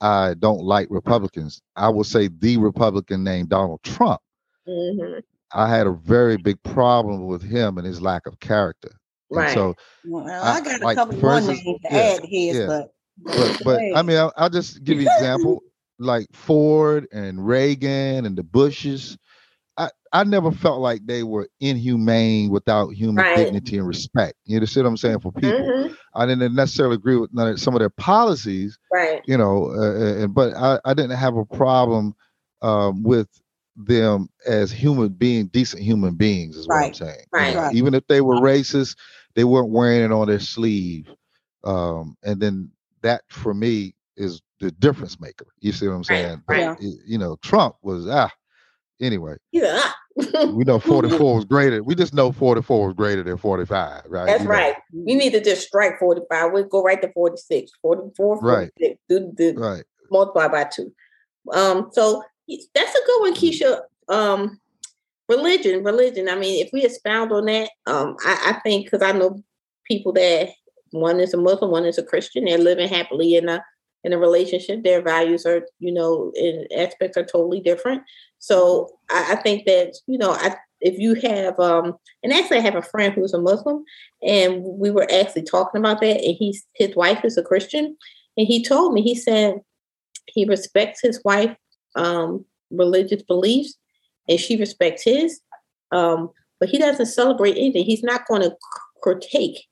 [0.00, 1.60] I don't like Republicans.
[1.76, 4.20] I will say the Republican named Donald Trump.
[4.68, 5.22] Mhm.
[5.54, 8.90] I had a very big problem with him and his lack of character.
[9.30, 9.54] And Right.
[9.54, 9.74] so,
[10.06, 12.56] Well, I- I got a like, couple for more names to yeah, add to his,
[12.56, 12.66] yeah.
[12.66, 12.94] but
[13.34, 15.62] but but I mean, I'll, I'll just give you an example.
[15.98, 19.16] Like Ford and Reagan and the Bushes,
[19.76, 23.34] I I never felt like they were inhumane without human Right.
[23.34, 24.34] dignity and respect.
[24.44, 25.72] You know, see what I'm saying for people.
[25.72, 25.96] Mhm.
[26.14, 29.22] I didn't necessarily agree with none of, some of their policies, Right.
[29.26, 32.14] you know, uh, uh, but I, I didn't have a problem
[32.62, 33.28] um, with
[33.76, 36.96] them as human being, decent human beings, is what I'm Right.
[36.96, 37.24] saying.
[37.34, 37.54] you Right.
[37.54, 37.60] know.
[37.60, 37.74] Right.
[37.74, 38.96] Even if they were racist,
[39.34, 41.08] they weren't wearing it on their sleeve.
[41.64, 42.70] Um, and then
[43.02, 45.46] that for me is the difference maker.
[45.60, 46.42] You see what I'm saying?
[46.48, 46.76] right.
[46.80, 46.90] Yeah.
[47.06, 48.30] You know, Trump was ah.
[49.00, 49.80] Anyway, Yeah.
[50.16, 51.82] we know 44 was greater.
[51.82, 54.26] We just know 44 was greater than 45, right?
[54.26, 54.76] That's You know, right.
[54.92, 56.52] We need to just strike 45.
[56.52, 57.72] We'll go right to 46.
[57.82, 58.70] 44, Right.
[59.08, 59.82] Do, do, Right.
[60.10, 60.92] multiply by two.
[61.52, 62.22] Um, so
[62.74, 63.80] that's a good one, Keisha.
[64.08, 64.60] Um,
[65.28, 66.28] religion, religion.
[66.28, 69.42] I mean, if we expound on that, um, I, I think because I know
[69.88, 70.50] people that
[70.92, 72.44] one is a Muslim, one is a Christian.
[72.44, 73.64] They're living happily in a
[74.04, 74.82] in a relationship.
[74.82, 78.02] Their values are, you know, in aspects are totally different.
[78.38, 82.62] So I, I think that you know, I if you have um, and actually, I
[82.62, 83.84] have a friend who's a Muslim,
[84.22, 87.96] and we were actually talking about that, and he's his wife is a Christian,
[88.36, 89.60] and he told me he said
[90.26, 91.54] he respects his wife
[91.96, 93.76] um, religious beliefs
[94.28, 95.40] and she respects his
[95.92, 98.56] um, but he doesn't celebrate anything he's not going to
[99.02, 99.66] critique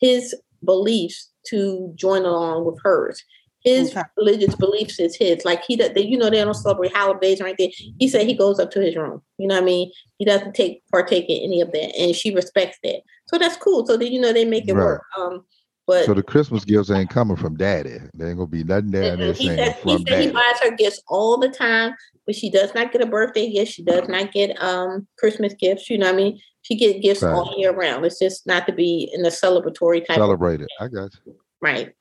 [0.00, 3.22] his beliefs to join along with hers
[3.62, 4.02] his Okay.
[4.16, 7.46] religious beliefs is his like he does they, you know they don't celebrate holidays or
[7.46, 10.24] anything he said he goes up to his room you know what i mean he
[10.24, 13.96] doesn't take partake in any of that and she respects that so that's cool so
[13.96, 14.82] then you know they make it Right.
[14.82, 15.44] work um
[15.86, 17.98] but So the Christmas gifts ain't coming from daddy.
[18.14, 19.36] There ain't gonna be nothing down there Mm-mm.
[19.36, 20.32] He saying said, he from said he daddy.
[20.32, 21.94] buys her gifts all the time,
[22.26, 23.72] but she does not get a birthday gift.
[23.72, 25.90] She does not get um Christmas gifts.
[25.90, 26.40] You know what I mean?
[26.64, 27.34] She gets gifts Right.
[27.34, 28.04] all year round.
[28.04, 30.68] It's just not to be in a celebratory type of Celebrate it.
[30.80, 31.36] I got you.
[31.60, 31.92] right.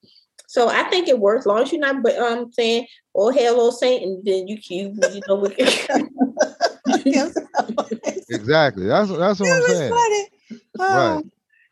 [0.48, 1.44] So I think it works.
[1.44, 5.22] As long as you're not um saying, "Oh hell, oh Satan," then you you you
[5.28, 5.54] know what.
[8.30, 8.86] Exactly.
[8.88, 9.94] That's that's what I'm saying.
[9.94, 10.28] funny.
[10.80, 10.90] Right.
[10.90, 11.24] Oh,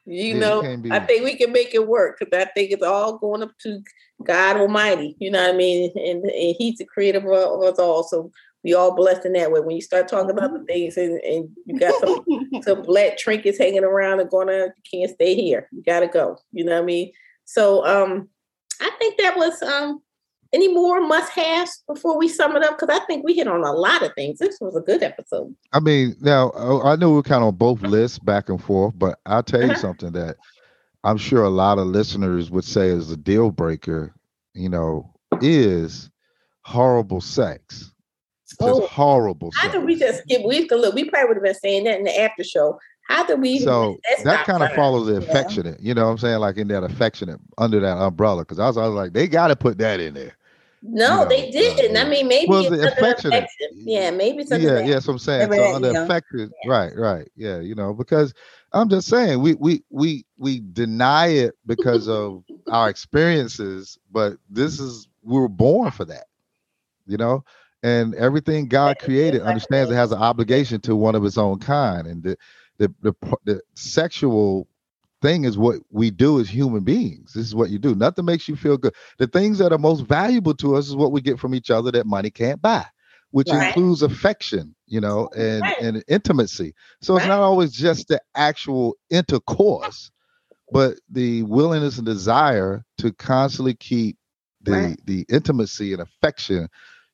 [0.06, 2.84] You Yeah, know, be- I think we can make it work because I think it's
[2.84, 3.82] all going up to
[4.24, 5.16] God Almighty.
[5.20, 5.92] You know what I mean?
[5.96, 8.04] And, and He's the creator of us all.
[8.04, 8.32] So
[8.64, 9.60] we all blessed in that way.
[9.60, 12.24] When you start talking about the things and, and you got some,
[12.64, 15.68] some black trinkets hanging around and going on, you can't stay here.
[15.72, 16.38] You got to go.
[16.52, 17.12] You know what I mean?
[17.46, 18.30] So um,
[18.80, 20.02] I think that was um,
[20.54, 23.64] any more must haves before we sum it up because I think we hit on
[23.64, 24.38] a lot of things.
[24.40, 25.56] This was a good episode.
[25.74, 28.94] I mean, now uh, I know we're kind of on both lists back and forth,
[28.98, 29.80] but I'll tell you Uh-huh.
[29.80, 30.38] something that
[31.04, 34.14] I'm sure a lot of listeners would say is a deal breaker,
[34.54, 36.12] you know, is
[36.64, 37.91] horrible sex.
[38.60, 40.44] Just Oh, horrible How did we just skip?
[40.46, 40.96] We could look.
[40.96, 42.80] We probably would have been saying that in the after show.
[43.08, 43.60] How did we?
[43.60, 45.20] so that kind of follows the Yeah.
[45.20, 46.40] affectionate, you know what I'm saying?
[46.40, 48.46] Like in that affectionate under that umbrella.
[48.46, 50.38] Cause I was, I was like, they gotta put that in there.
[50.84, 51.96] No, you they didn't.
[51.96, 53.44] uh, I mean, maybe Well, it's affectionate.
[53.44, 53.70] affection.
[53.86, 54.68] Yeah, maybe something.
[54.68, 55.52] yeah, yeah, so I'm saying.
[55.52, 55.94] So that, under
[56.34, 56.50] yeah.
[56.66, 57.28] right, right.
[57.36, 58.34] Yeah, you know, because
[58.74, 64.80] I'm just saying we we we we deny it because of our experiences, but this
[64.80, 66.26] is we were born for that.
[67.06, 67.44] You know?
[67.84, 72.08] And everything God created understands it has an obligation to one of its own kind.
[72.08, 72.38] And the
[72.80, 73.14] the the,
[73.46, 74.68] the sexual
[75.22, 77.34] thing is what we do as human beings.
[77.34, 77.96] This is what you do.
[77.96, 78.96] Nothing makes you feel good.
[79.20, 81.92] The things that are most valuable to us is what we get from each other
[81.92, 82.86] that money can't buy,
[83.32, 83.54] which Right.
[83.54, 85.76] includes affection, you know, and Right.
[85.80, 86.74] and intimacy.
[87.02, 90.12] So it's not always just the actual intercourse,
[90.72, 94.18] but the willingness and desire to constantly keep
[94.62, 95.00] the Right.
[95.06, 96.70] the intimacy and affection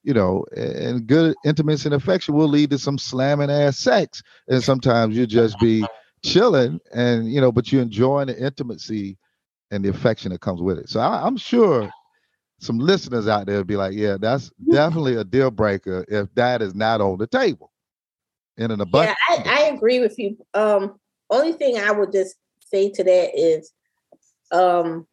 [0.08, 4.24] you know and good intimacy and affection will lead to some slamming ass sex.
[4.48, 5.86] And sometimes you just be
[6.24, 9.17] chilling and you know but you're enjoying the intimacy
[9.70, 10.89] and the affection that comes with it.
[10.89, 11.91] So I, i'm sure
[12.60, 16.62] some listeners out there will be like yeah that's definitely a deal breaker if that
[16.62, 17.72] is not on the table.
[18.58, 19.20] In an Yeah, abundance.
[19.30, 20.38] I, I agree with you.
[20.54, 20.98] Um,
[21.30, 23.74] only thing I would just say to that is,
[24.52, 25.06] um,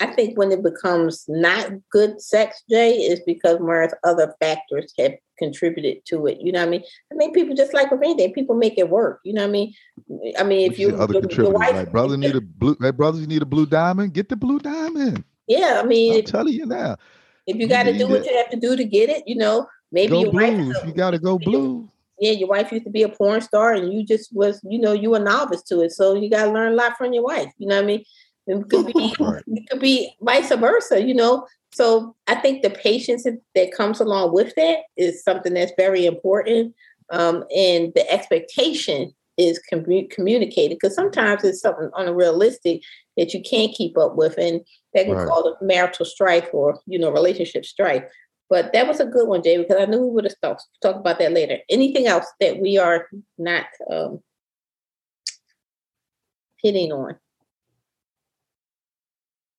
[0.00, 5.14] I think when it becomes not good sex, Jay, is because more other factors have
[5.38, 6.38] contributed to it.
[6.40, 6.82] You know what I mean?
[7.12, 9.20] I mean, people just like with anything, people make it work.
[9.24, 9.74] You know what I mean?
[10.38, 13.20] I mean, if you other your- your wife- like brother need a blue hey brothers
[13.20, 16.54] you need a blue diamond get the blue diamond yeah, I mean, i'm if, telling
[16.54, 16.96] you now
[17.46, 18.30] if you got to do what it.
[18.30, 20.76] you have to do to get it, you know, maybe go your wife blue is
[20.82, 23.92] a- you gotta go blue yeah, your wife used to be a porn star and
[23.92, 25.92] you just was, you know, you a novice to it.
[25.92, 27.52] So you gotta learn a lot from your wife.
[27.58, 28.04] You know what I mean?
[28.46, 29.42] It could be Right.
[29.46, 31.46] it could be vice versa, you know.
[31.72, 36.74] So I think the patience that- comes along with that is something that's very important.
[37.10, 42.82] Um, and the expectation is commu- communicated because sometimes it's something unrealistic
[43.16, 44.60] that you can't keep up with, and
[44.94, 45.28] that can Right.
[45.28, 48.04] cause marital strife or you know relationship strife.
[48.48, 50.96] But that was a good one, Jay, because I knew we would have talked talk
[50.96, 51.58] about that later.
[51.68, 54.20] Anything else that we are not um,
[56.62, 57.16] hitting on?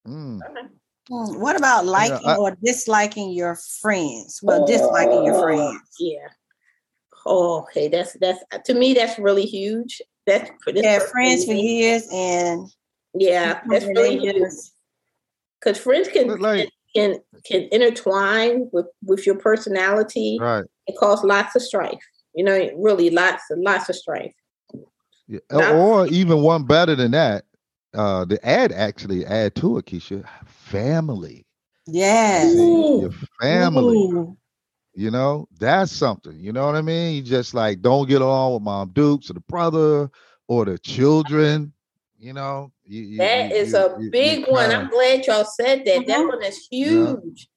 [0.07, 0.39] Mm.
[1.09, 4.39] Hmm, What about liking I- or disliking your friends?
[4.41, 5.81] Well, disliking your friends.
[5.99, 6.27] Yeah.
[7.25, 7.87] Oh, okay.
[7.87, 10.01] That's that's to me that's really huge.
[10.27, 12.67] That's for this Yeah, friends for years and
[13.13, 14.53] Yeah, that's really they huge.
[15.59, 21.23] Because friends can, But like- can can intertwine with with your personality right and cause
[21.23, 22.03] lots of strife.
[22.33, 24.33] You know, really lots and lots of strife.
[25.27, 27.45] Yeah, Not- or even one better than that.
[27.95, 30.23] Uh, the ad actually add to it, Keisha.
[30.45, 31.45] Family,
[31.87, 32.53] Yes.
[32.53, 33.97] See, your family.
[33.97, 34.37] Ooh.
[34.95, 36.39] You know, that's something.
[36.39, 37.15] You know what I mean?
[37.15, 40.09] You just like don't get along with mom Dukes or the brother
[40.47, 41.73] or the children.
[42.17, 44.69] You know, you, you, That you- is you- a you- you big one.
[44.69, 46.07] kinda- I'm glad y'all said that.
[46.07, 46.27] That Mhm.
[46.29, 47.49] one is huge.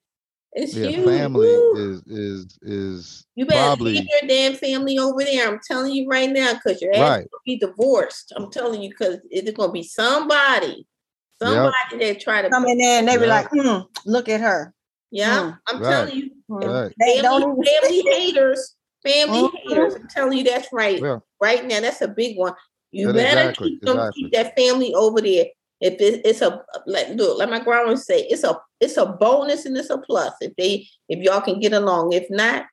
[0.53, 1.05] It's yeah, huge.
[1.05, 1.75] family Woo.
[1.75, 5.47] is is is You better probably leave your damn family over there.
[5.47, 7.27] I'm telling you right now, because you're Right.
[7.31, 8.33] will be divorced.
[8.35, 10.87] I'm telling you, because it's gonna be somebody,
[11.41, 14.73] somebody that try to Come in there and they be like, hmm, look at her.
[15.11, 15.59] Yeah, Mm.
[15.67, 15.89] I'm Right.
[15.91, 16.63] telling you, Hmm.
[16.65, 16.93] Right.
[16.99, 19.51] They don't family, even family haters, family Mhm.
[19.63, 19.95] haters.
[19.95, 20.99] I'm telling you, that's right.
[20.99, 21.19] Yeah.
[21.39, 22.53] Right now, that's a big one.
[22.91, 24.23] You That- better exactly, keep them, exactly.
[24.23, 25.45] keep that family over there.
[25.79, 29.05] If it, it's a like look, like my grandma would say, it's a it's a
[29.05, 32.13] bonus and it's a plus if they if y'all can get along.
[32.13, 32.65] If not,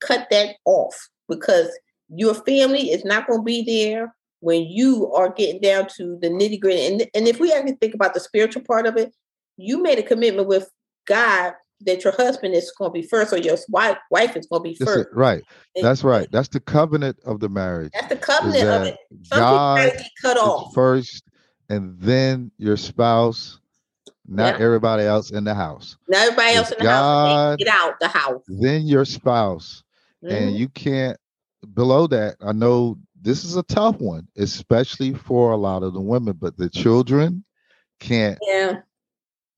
[0.00, 0.94] cut that off
[1.28, 1.68] because
[2.08, 6.28] your family is not going to be there when you are getting down to the
[6.28, 6.86] nitty gritty.
[6.86, 9.14] And and if we actually think about the spiritual part of it,
[9.56, 10.68] you made a commitment with
[11.06, 14.62] God that your husband is going to be first, or your wife wife is going
[14.62, 15.08] to be first.
[15.12, 15.42] right.
[15.76, 16.28] And That's right.
[16.30, 17.92] That's the covenant of the marriage.
[17.92, 18.96] That's the covenant of it.
[19.24, 20.74] Some God cut off.
[20.74, 21.24] first,
[21.68, 23.60] and then your spouse,
[24.26, 24.64] not Yeah.
[24.64, 25.96] everybody else in the house.
[26.08, 28.42] Now everybody else in the house God, get out the house.
[28.46, 29.82] then your spouse,
[30.28, 30.58] and Mhm.
[30.58, 31.16] you can't
[31.74, 32.36] below that.
[32.40, 36.56] I know this is a tough one, especially for a lot of the women, but
[36.56, 37.44] the children
[38.00, 38.80] can't, Yeah,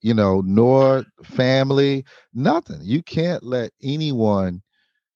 [0.03, 2.81] you know, nor family, nothing.
[2.83, 4.62] You can't let anyone,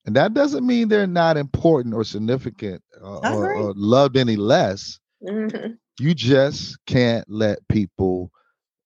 [0.07, 4.99] and that doesn't mean they're not important or significant uh, or, or loved any less.
[5.23, 5.79] Mhm.
[6.01, 8.31] You just can't let people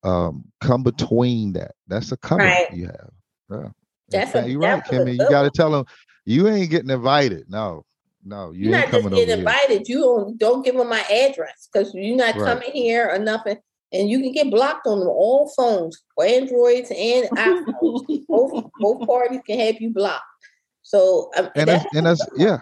[0.04, 1.72] um, come between that.
[1.88, 2.78] That's a covenant Right.
[2.78, 3.10] you have.
[3.50, 3.68] Yeah.
[4.10, 5.18] That's a- you're right, Kimmy.
[5.18, 5.86] You got to tell them
[6.24, 7.48] you ain't getting invited.
[7.48, 7.84] No,
[8.24, 9.38] no, you You're ain't not just getting here.
[9.38, 9.88] invited.
[9.88, 12.44] You don't, don't give them my address because you're not Right.
[12.46, 13.58] coming here or nothing.
[13.92, 18.26] And you can get blocked on all phones, Androids and iPhones.
[18.26, 20.24] both both parties can have you blocked.
[20.82, 22.60] So um, And that's and that's yeah.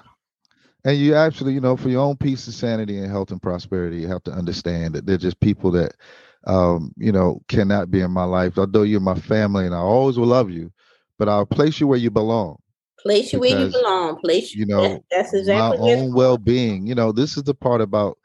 [0.85, 3.98] And you actually, you know, for your own peace and sanity and health and prosperity,
[3.98, 5.92] you have to understand that they're just people that,
[6.46, 8.59] um, you know, cannot be in my life.
[8.59, 10.72] Although you're my family, and I always will love you,
[11.18, 12.57] but I'll place you where you belong.
[12.98, 14.18] place you where you belong.
[14.20, 17.81] Place you that- know, that's exactly my own well-being you know this is the part
[17.81, 18.18] about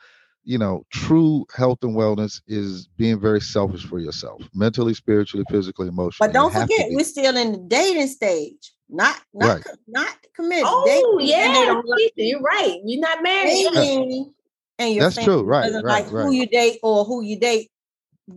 [0.44, 5.88] you know true health and wellness is being very selfish for yourself mentally spiritually physically
[5.88, 6.96] emotionally But don't You have to forget, be.
[6.96, 8.74] we're still in the dating stage.
[8.90, 9.64] Not not Right.
[9.66, 10.66] co- not committed.
[10.68, 12.78] Oh Dating, they yeah, don't like you're right.
[12.84, 13.66] You're not married.
[13.74, 14.34] dating,
[14.78, 17.72] and your That's true, right, doesn't right, who you date or who you date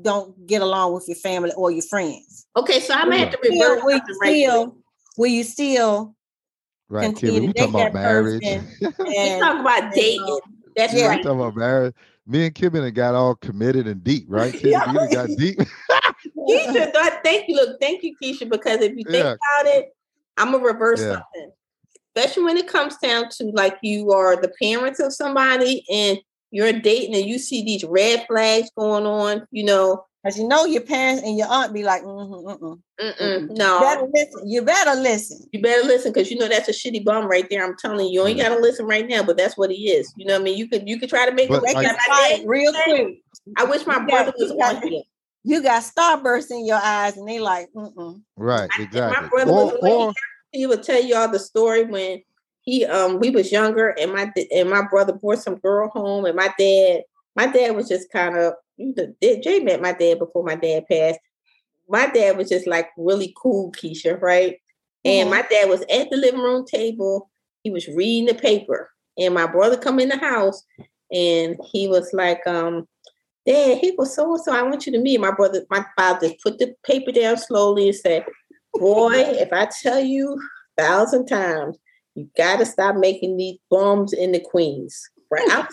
[0.02, 2.46] don't get along with your family or your friends.
[2.56, 4.34] Okay, so I'm gonna have to Still, reverse will you right quick.
[4.36, 4.76] still
[5.16, 6.14] will you still
[6.88, 8.66] right continue Kimmy, we to talking date about that marriage person
[9.06, 10.24] We and talk about dating.
[10.24, 11.06] uh, That's yeah.
[11.08, 11.22] right.
[11.22, 11.94] talking about marriage
[12.26, 14.70] me and Kimmy done got all committed and deep right Kimmy?
[14.72, 14.92] Yeah.
[14.92, 15.58] you got deep
[16.48, 17.54] Keisha, th- thank you.
[17.56, 19.34] Look, thank you, Keisha, because if you think Yeah.
[19.34, 19.90] about it,
[20.36, 21.12] I'm gonna reverse Yeah.
[21.12, 21.52] something.
[22.16, 26.18] Especially when it comes down to like you are the parents of somebody and
[26.50, 30.04] you're dating and you see these red flags going on, you know.
[30.24, 32.80] Because you know your parents and your aunt be like, mm-hmm, mm-mm.
[33.00, 34.48] Mm-mm, You no, better listen.
[34.50, 35.46] You better listen.
[35.52, 37.64] you better listen because you know that's a shitty bum right there.
[37.64, 40.12] I'm telling you, you ain't gotta listen right now, but that's what he is.
[40.16, 40.58] You know what I mean?
[40.58, 43.18] You could you could try to make But it They like- like fight real quick.
[43.56, 45.02] I wish my You brother got- was on here.
[45.44, 48.20] You got starburst in your eyes, and they like, mm-mm.
[48.36, 49.22] Right, I- exactly.
[49.22, 50.12] My brother Or, was or
[50.50, 52.22] he would tell y'all the story when
[52.68, 56.36] he um we was younger and my and my brother brought some girl home and
[56.36, 57.02] my dad
[57.34, 58.52] my dad was just kind of
[59.20, 61.18] Jay met my dad before my dad passed.
[61.88, 64.58] My dad was just like really cool, Keisha, right?
[65.04, 65.30] And Mhm.
[65.30, 67.30] my dad was at the living room table.
[67.64, 70.62] He was reading the paper, and my brother come in the house,
[71.10, 72.86] and he was like, um,
[73.46, 74.52] Dad, he was so and so.
[74.52, 75.64] I want you to meet my brother.
[75.70, 78.26] My father just put the paper down slowly and said,
[78.74, 80.38] Boy, if I tell you
[80.78, 81.78] a thousand times,
[82.18, 85.08] you got to stop making these bums in the queens.
[85.30, 85.48] Right?
[85.50, 85.66] I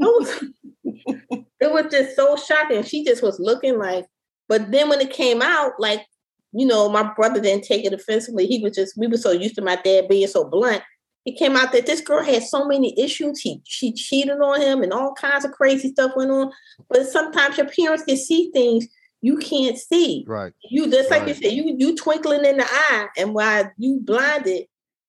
[0.00, 0.44] was,
[0.84, 2.82] it was just so shocking.
[2.82, 4.06] She just was looking like,
[4.48, 6.04] but then when it came out, like,
[6.52, 8.46] you know, my brother didn't take it offensively.
[8.46, 10.82] He was just, we were so used to my dad being so blunt.
[11.24, 13.38] It came out that this girl had so many issues.
[13.38, 16.50] He she cheated on him and all kinds of crazy stuff went on.
[16.88, 18.88] But sometimes your parents can see things
[19.22, 20.24] you can't see.
[20.26, 20.52] right.
[20.68, 24.66] You just like you said, you you twinkling in the eye, and while you blinded,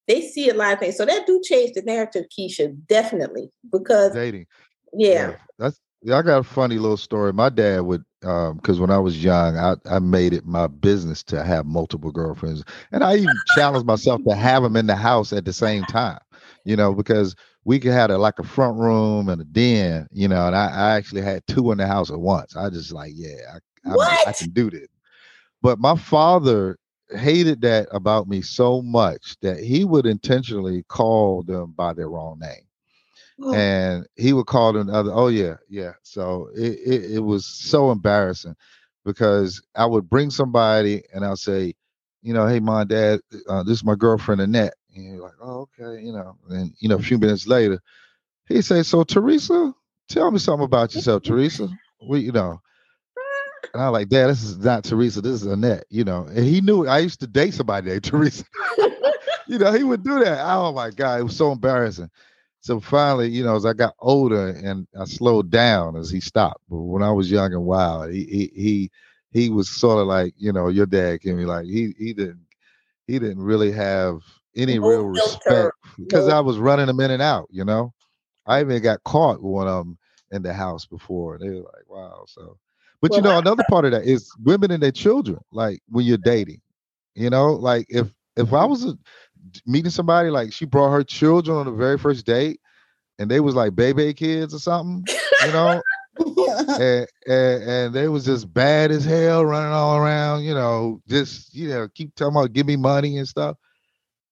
[0.08, 0.98] they see a lot of things.
[0.98, 3.50] So that do change the narrative, Keisha, definitely.
[3.72, 4.46] Because Dating.
[4.94, 7.32] yeah, That's yeah, I got a funny little story.
[7.32, 11.24] My dad would um because when I was young, I, I made it my business
[11.24, 12.63] to have multiple girlfriends.
[12.92, 16.20] And I even challenged myself to have them in the house at the same time,
[16.66, 20.28] you know, because we could have a, like a front room and a den, you
[20.28, 22.58] know, and I, I actually had two in the house at once.
[22.58, 24.88] I just like, yeah, I, I, I can do this.
[25.62, 26.78] But my father
[27.12, 32.39] hated that about me so much that he would intentionally call them by their wrong
[32.39, 32.68] name.
[33.42, 35.94] Oh, and he would call them other oh yeah yeah.
[36.04, 38.56] So it, it, it was so embarrassing
[39.06, 41.74] because i would bring somebody and i'll say
[42.22, 44.76] you know hey mom dad uh, this is my girlfriend annette.
[44.96, 47.80] And you're like oh okay you know and you know a few minutes later
[48.48, 49.74] he say so teresa
[50.08, 51.68] tell me something about yourself teresa.
[52.08, 52.62] We you know
[53.73, 56.62] and i'm like dad this is not teresa this is annette you know and he
[56.62, 58.43] knew i used to date somebody named teresa
[59.47, 60.39] you know, he would do that.
[60.43, 62.09] Oh my God, it was so embarrassing.
[62.62, 66.62] So finally, you know, as I got older and I slowed down as he stopped.
[66.69, 68.91] But when I was young and wild, he he he,
[69.31, 72.45] he was sort of like, you know, your dad can be like he he didn't
[73.07, 74.21] he didn't really have
[74.55, 77.93] any No real respect because no- I was running them in and out, you know.
[78.45, 79.97] I even got caught with one of them
[80.31, 81.38] in the house before.
[81.38, 82.25] They were like, wow.
[82.27, 82.57] So
[83.04, 86.18] but you know, another part of that is women and their children, like when you're
[86.18, 86.62] dating.
[87.16, 88.70] You know, like if if I mm-hmm.
[88.70, 88.98] was a,
[89.66, 92.62] meeting somebody like she brought her children on the very first date
[93.20, 95.06] and they was like baby kids or something,
[95.46, 95.82] you know,
[96.80, 101.54] and, and and they was just bad as hell running all around, you know, just
[101.54, 103.58] you know, keep talking about give me money and stuff.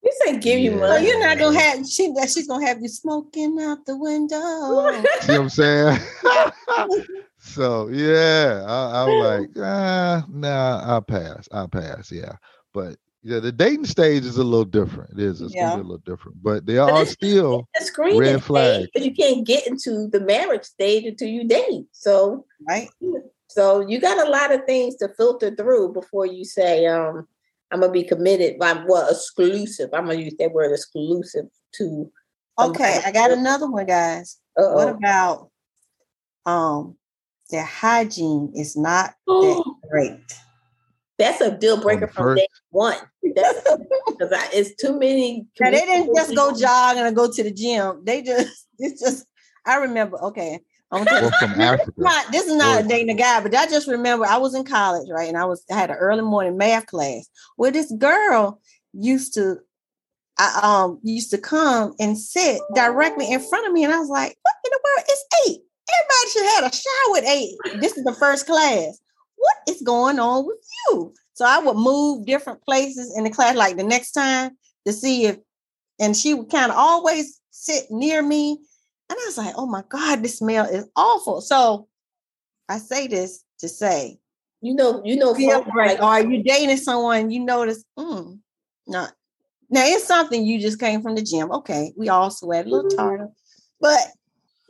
[0.02, 0.78] you say give you Yeah.
[0.78, 1.08] Well, money.
[1.08, 5.04] you're not gonna have she that she's gonna have you smoking out the window.
[5.20, 6.00] See what I'm saying?
[7.42, 11.50] so yeah, I, I was like, ah, nah, I'll pass.
[11.52, 12.12] I'll pass.
[12.12, 12.34] Yeah.
[12.74, 15.12] But yeah, the dating stage is a little different.
[15.14, 15.42] It is.
[15.42, 15.70] It's Yeah.
[15.70, 16.42] gonna be a little different.
[16.42, 18.76] But they But are it's- still the screening Red flag.
[18.76, 21.86] stage, but you can't get into the marriage stage until you date.
[21.92, 22.90] So right?
[23.48, 27.28] so you got a lot of things to filter through before you say, um,
[27.72, 29.90] I'm gonna be committed by well exclusive.
[29.94, 32.12] I'm gonna use that word exclusive to
[32.60, 34.38] Okay, I got another one, guys.
[34.56, 35.50] What uh about
[36.46, 36.98] um
[37.52, 40.18] their hygiene is not that great?
[41.20, 42.98] That's a deal breaker from first- day one.
[43.36, 43.62] That's
[44.08, 45.46] because it's too many.
[45.60, 46.62] Now, they didn't just go communications.
[46.62, 48.02] jogging or go to the gym.
[48.04, 49.26] They just it's just
[49.66, 50.60] I remember, okay.
[50.94, 51.92] I'm gonna tell from Africa.
[51.98, 54.56] not this is not Or- a dating a guy, but I just remember I was
[54.56, 55.30] in college, right?
[55.30, 58.60] And I was I had an early morning math class where this girl
[58.94, 59.58] used to
[60.40, 64.10] I um used to come and sit directly in front of me, and I was
[64.10, 65.06] like, "What in the world?
[65.08, 65.62] It's eight.
[65.90, 67.58] Everybody should have a shower at eight.
[67.82, 69.00] This is the first class.
[69.36, 70.58] What is going on with
[70.90, 74.52] you?" So I would move different places in the class, like the next time
[74.86, 75.38] to see if,
[76.00, 78.52] and she would kind of always sit near me,
[79.10, 81.88] and I was like, "Oh my god, this smell is awful." So
[82.70, 84.20] I say this to say,
[84.64, 88.40] You know, you know, feel like- Or you dating someone you notice, mm,
[88.88, 89.14] not
[89.72, 91.52] now it's something you just came from the gym.
[91.52, 93.30] Okay, we all sweat a little tartar,
[93.80, 94.00] but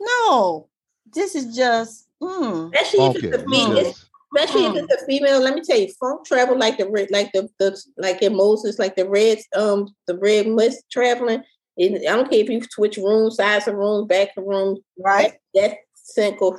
[0.00, 0.68] no,
[1.12, 3.76] this is just mm, especially if it's a female.
[3.76, 4.06] Yes.
[4.34, 5.40] especially if it's a female.
[5.40, 8.78] Let me tell you, funk travel like the red, like the, the like in Moses,
[8.78, 11.42] like the red um the red mist traveling.
[11.76, 15.32] It, I don't care if you switch rooms, sides of rooms, back of rooms, Right.
[15.54, 16.58] That, that scent go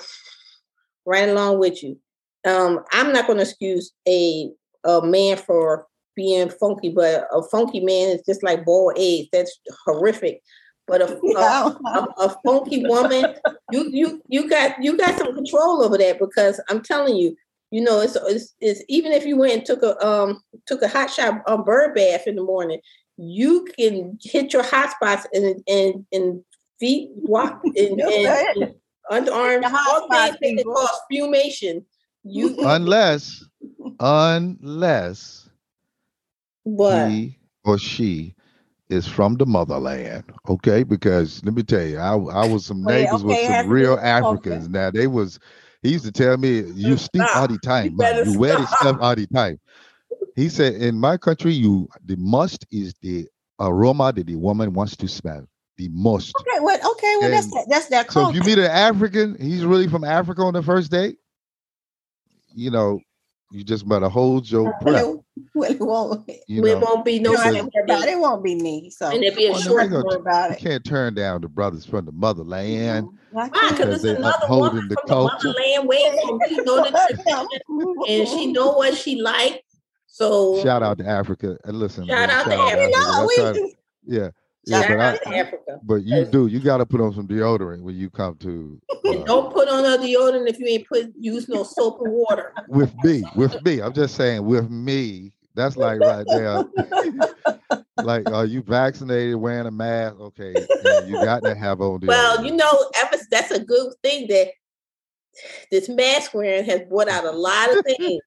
[1.06, 2.00] right along with you.
[2.46, 4.52] Um, I'm not going to excuse a
[4.84, 9.30] a man for being funky, but a funky man is just like boiled eggs.
[9.32, 10.42] That's horrific.
[10.88, 11.72] But a, a, Yeah.
[11.86, 13.36] a, a funky woman,
[13.72, 17.36] you you you got you got some control over that because I'm telling you,
[17.72, 20.88] you know, it's it's, it's even if you went and took a um took a
[20.88, 22.80] hot shot um, bird bath in the morning,
[23.18, 26.44] you can hit your hot spots and and and
[26.80, 31.84] feet walk and, and, and underarms, hot all things spots, that cause fumation.
[32.24, 33.44] You unless,
[34.00, 35.50] unless
[36.64, 37.08] what?
[37.10, 38.36] he or she
[38.94, 40.24] is from the motherland.
[40.48, 43.70] Okay, because let me tell you, I I was some Wait, neighbors okay, with some
[43.70, 44.70] real Africans.
[44.70, 45.40] Now they was
[45.82, 48.26] he used to tell me you stink all the time, man.
[48.26, 49.60] You wear this stuff all the time.
[50.36, 53.28] He said, in my country, you the must is the
[53.60, 55.48] aroma that the woman wants to smell.
[55.78, 56.34] The most.
[56.40, 59.36] Okay, well, okay, well, that's And that, that's their So if you meet an African,
[59.40, 61.18] he's really from Africa on the first date.
[62.54, 63.00] You know,
[63.52, 65.16] you just better hold your breath.
[65.56, 66.30] well, it, won't.
[66.48, 68.20] You it won't be no You don't have to because- worry second about it.
[68.20, 68.90] won't be me.
[68.90, 70.60] So and it'd be a Well, short we gonna don't about you it.
[70.60, 73.08] can't turn down the brothers from the motherland.
[73.32, 73.50] Why Why?
[73.50, 75.48] Because Because it's another upholding woman the from the culture.
[75.48, 79.64] motherland where she know the tradition and she know what she like.
[80.08, 81.58] So Shout out to Africa.
[81.66, 82.92] And listen, Shout man, out to shout Africa.
[82.96, 83.72] No, we- to-
[84.06, 84.30] yeah,
[84.66, 85.80] yeah, but I, Africa.
[85.84, 86.48] but you do.
[86.48, 88.80] You got to put on some deodorant when you come to.
[89.06, 92.54] Uh, don't put on a deodorant if you ain't put use no soap and water.
[92.70, 93.82] with me, with me.
[93.82, 95.34] I'm just saying, with me.
[95.56, 96.64] That's like right there.
[97.98, 100.16] like, are you vaccinated, wearing a mask?
[100.22, 100.56] Okay,
[101.06, 102.08] you got to have on deodorant.
[102.08, 102.92] Well, you know,
[103.30, 104.52] that's a good thing that
[105.70, 108.22] this mask wearing has brought out a lot of things.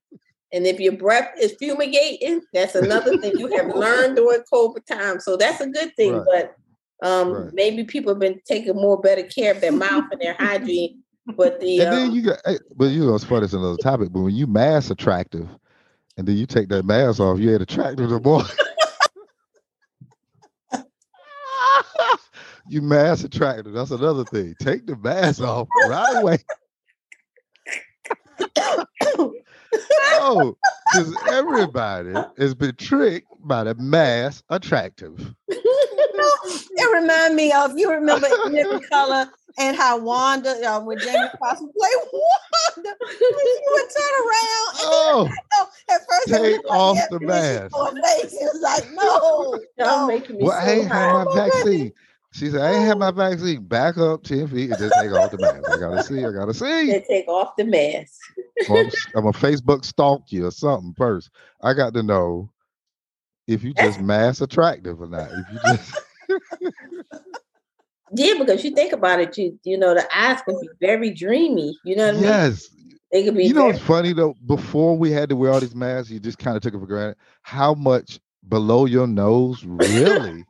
[0.56, 5.20] And if your breath is fumigating, that's another thing you have learned during COVID time.
[5.20, 6.14] So that's a good thing.
[6.14, 6.26] Right.
[6.26, 6.56] But
[7.06, 7.52] um, Right.
[7.52, 11.02] maybe people have been taking more better care of their mouth and their hygiene.
[11.26, 12.38] But the And then um, you got,
[12.74, 13.44] but you know, it's funny.
[13.44, 14.12] It's another topic.
[14.12, 15.46] But when you mass attractive,
[16.16, 18.44] and then you take that mask off, you ain't attractive no more.
[22.70, 23.74] you mass attractive.
[23.74, 24.54] That's another thing.
[24.58, 26.38] Take the mask off right away.
[30.20, 30.56] Oh,
[30.92, 35.34] because everybody has been tricked by the mass attractive.
[35.48, 41.28] it remind me of you remember in Living Color and how Wanda uh, when Jamie
[41.38, 43.30] Foxx would play Wanda, she
[43.70, 47.30] would turn around and Oh, no, at first Take looked like off yeah, the and
[47.30, 47.74] then she mask.
[47.74, 48.32] saw face.
[48.34, 50.06] It was like no, y'all no.
[50.08, 51.92] making me well, I so ain't had my vaccine.
[52.36, 53.64] She said, I ain't had my vaccine.
[53.64, 55.70] Back up 10 feet and just take off the mask.
[55.70, 56.22] I gotta see.
[56.22, 56.90] I gotta see.
[56.90, 58.12] Then take off the mask.
[58.68, 61.30] I'm, I'm a Facebook stalk you or something first.
[61.62, 62.50] I got to know
[63.46, 65.30] if you just mass attractive or not.
[65.30, 65.98] If you just
[68.12, 71.74] Yeah, because you think about it, you you know, the eyes can be very dreamy.
[71.86, 72.22] You know what I mean?
[72.22, 72.68] yes.
[73.12, 74.34] They can be You know very what's funny though?
[74.44, 76.86] Before we had to wear all these masks, you just kind of took it for
[76.86, 80.44] granted how much below your nose really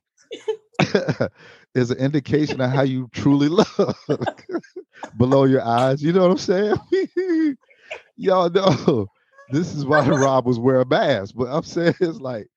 [1.74, 3.68] is an indication of how you truly look
[5.16, 6.02] below your eyes.
[6.02, 7.56] You know what I'm saying?
[8.16, 9.06] Y'all know
[9.50, 11.34] this is why Rob was wearing a mask.
[11.36, 12.48] But I'm saying it's like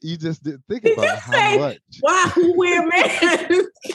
[0.00, 3.48] you just didn't think Did about how say- much why who wear masks?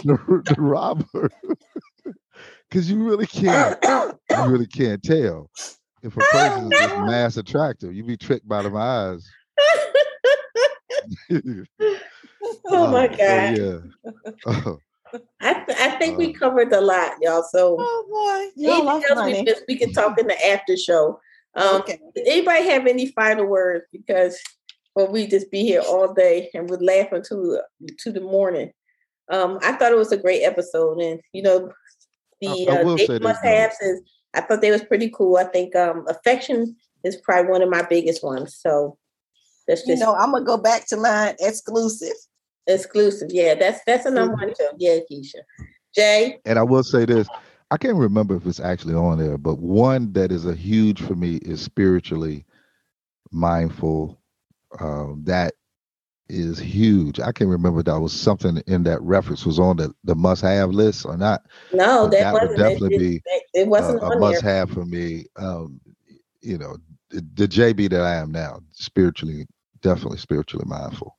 [0.03, 1.29] the, the robber
[2.69, 5.49] because you really can't you really can't tell
[6.01, 7.93] if a person is just mass attractive.
[7.93, 9.29] You be tricked by them eyes.
[12.67, 13.57] oh my so god.
[13.57, 14.73] yeah.
[15.41, 16.39] I, th- I think we Uh.
[16.39, 17.43] covered a lot, y'all.
[17.43, 19.53] So Oh boy, y'all anything love else we money.
[19.67, 21.19] we can talk in the after show.
[21.55, 21.99] Um, okay.
[22.25, 23.85] anybody have any final words?
[23.91, 24.39] Because
[24.95, 27.61] well, we just be here all day and would laugh until
[27.99, 28.71] to the morning.
[29.29, 31.71] Um, I thought it was a great episode, and you know,
[32.41, 34.01] the I- I uh, will dating say this, must haves is.
[34.33, 35.37] I thought they was pretty cool.
[35.37, 38.57] I think um, affection is probably one of my biggest ones.
[38.59, 38.97] So
[39.67, 42.15] that's just You know, I'm gonna go back to mine exclusive.
[42.67, 43.29] Exclusive.
[43.31, 44.69] Yeah, that's that's a number one too.
[44.77, 45.41] Yeah, Keisha.
[45.95, 47.27] Jay, And I will say this.
[47.69, 51.15] I can't remember if it's actually on there, but one that is a huge for
[51.15, 52.45] me is spiritually
[53.31, 54.19] mindful.
[54.79, 55.53] Um, that
[56.29, 57.19] is huge.
[57.19, 60.71] I can't remember that was something in that reference was on the, the must have
[60.71, 61.43] list or not.
[61.71, 62.59] no, that, that would wasn't.
[62.59, 63.21] definitely it, be,
[63.61, 65.25] it, wasn't a, a must have for me.
[65.35, 65.79] Um,
[66.41, 66.77] you know,
[67.09, 69.47] the, the JB that I am now, spiritually,
[69.81, 71.17] definitely spiritually mindful.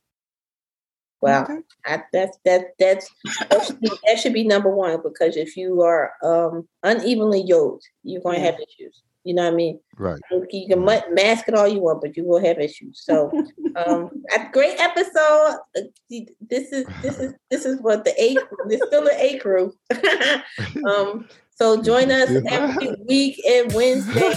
[1.24, 1.58] Wow, Okay.
[1.86, 3.08] I, that's that that's
[3.50, 7.88] that should, be, that should be number one because if you are um unevenly yoked,
[8.02, 8.50] you're going to Yeah.
[8.52, 9.02] have issues.
[9.24, 9.80] You know what I mean?
[9.96, 10.20] Right.
[10.50, 13.00] You can mask it all you want, but you will have issues.
[13.02, 13.30] So,
[13.86, 15.56] um, a great episode.
[16.10, 18.36] This is this is this is what the A.
[18.68, 19.72] There's still an A crew.
[20.88, 21.26] um,
[21.56, 24.32] so join us every week and Wednesday.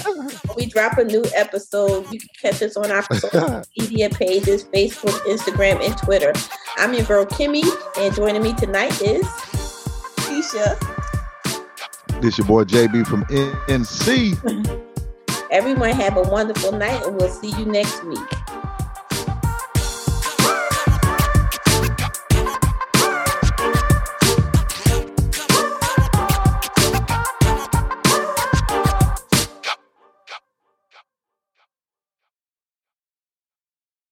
[0.55, 2.11] We drop a new episode.
[2.11, 6.33] You can catch us on our social media pages, Facebook, Instagram, and Twitter.
[6.77, 7.63] I'm your girl Kimmy,
[7.97, 9.25] and joining me tonight is
[10.17, 10.77] Keisha.
[12.21, 14.83] This your boy JB from NC.
[15.51, 18.19] Everyone have a wonderful night, and we'll see you next week.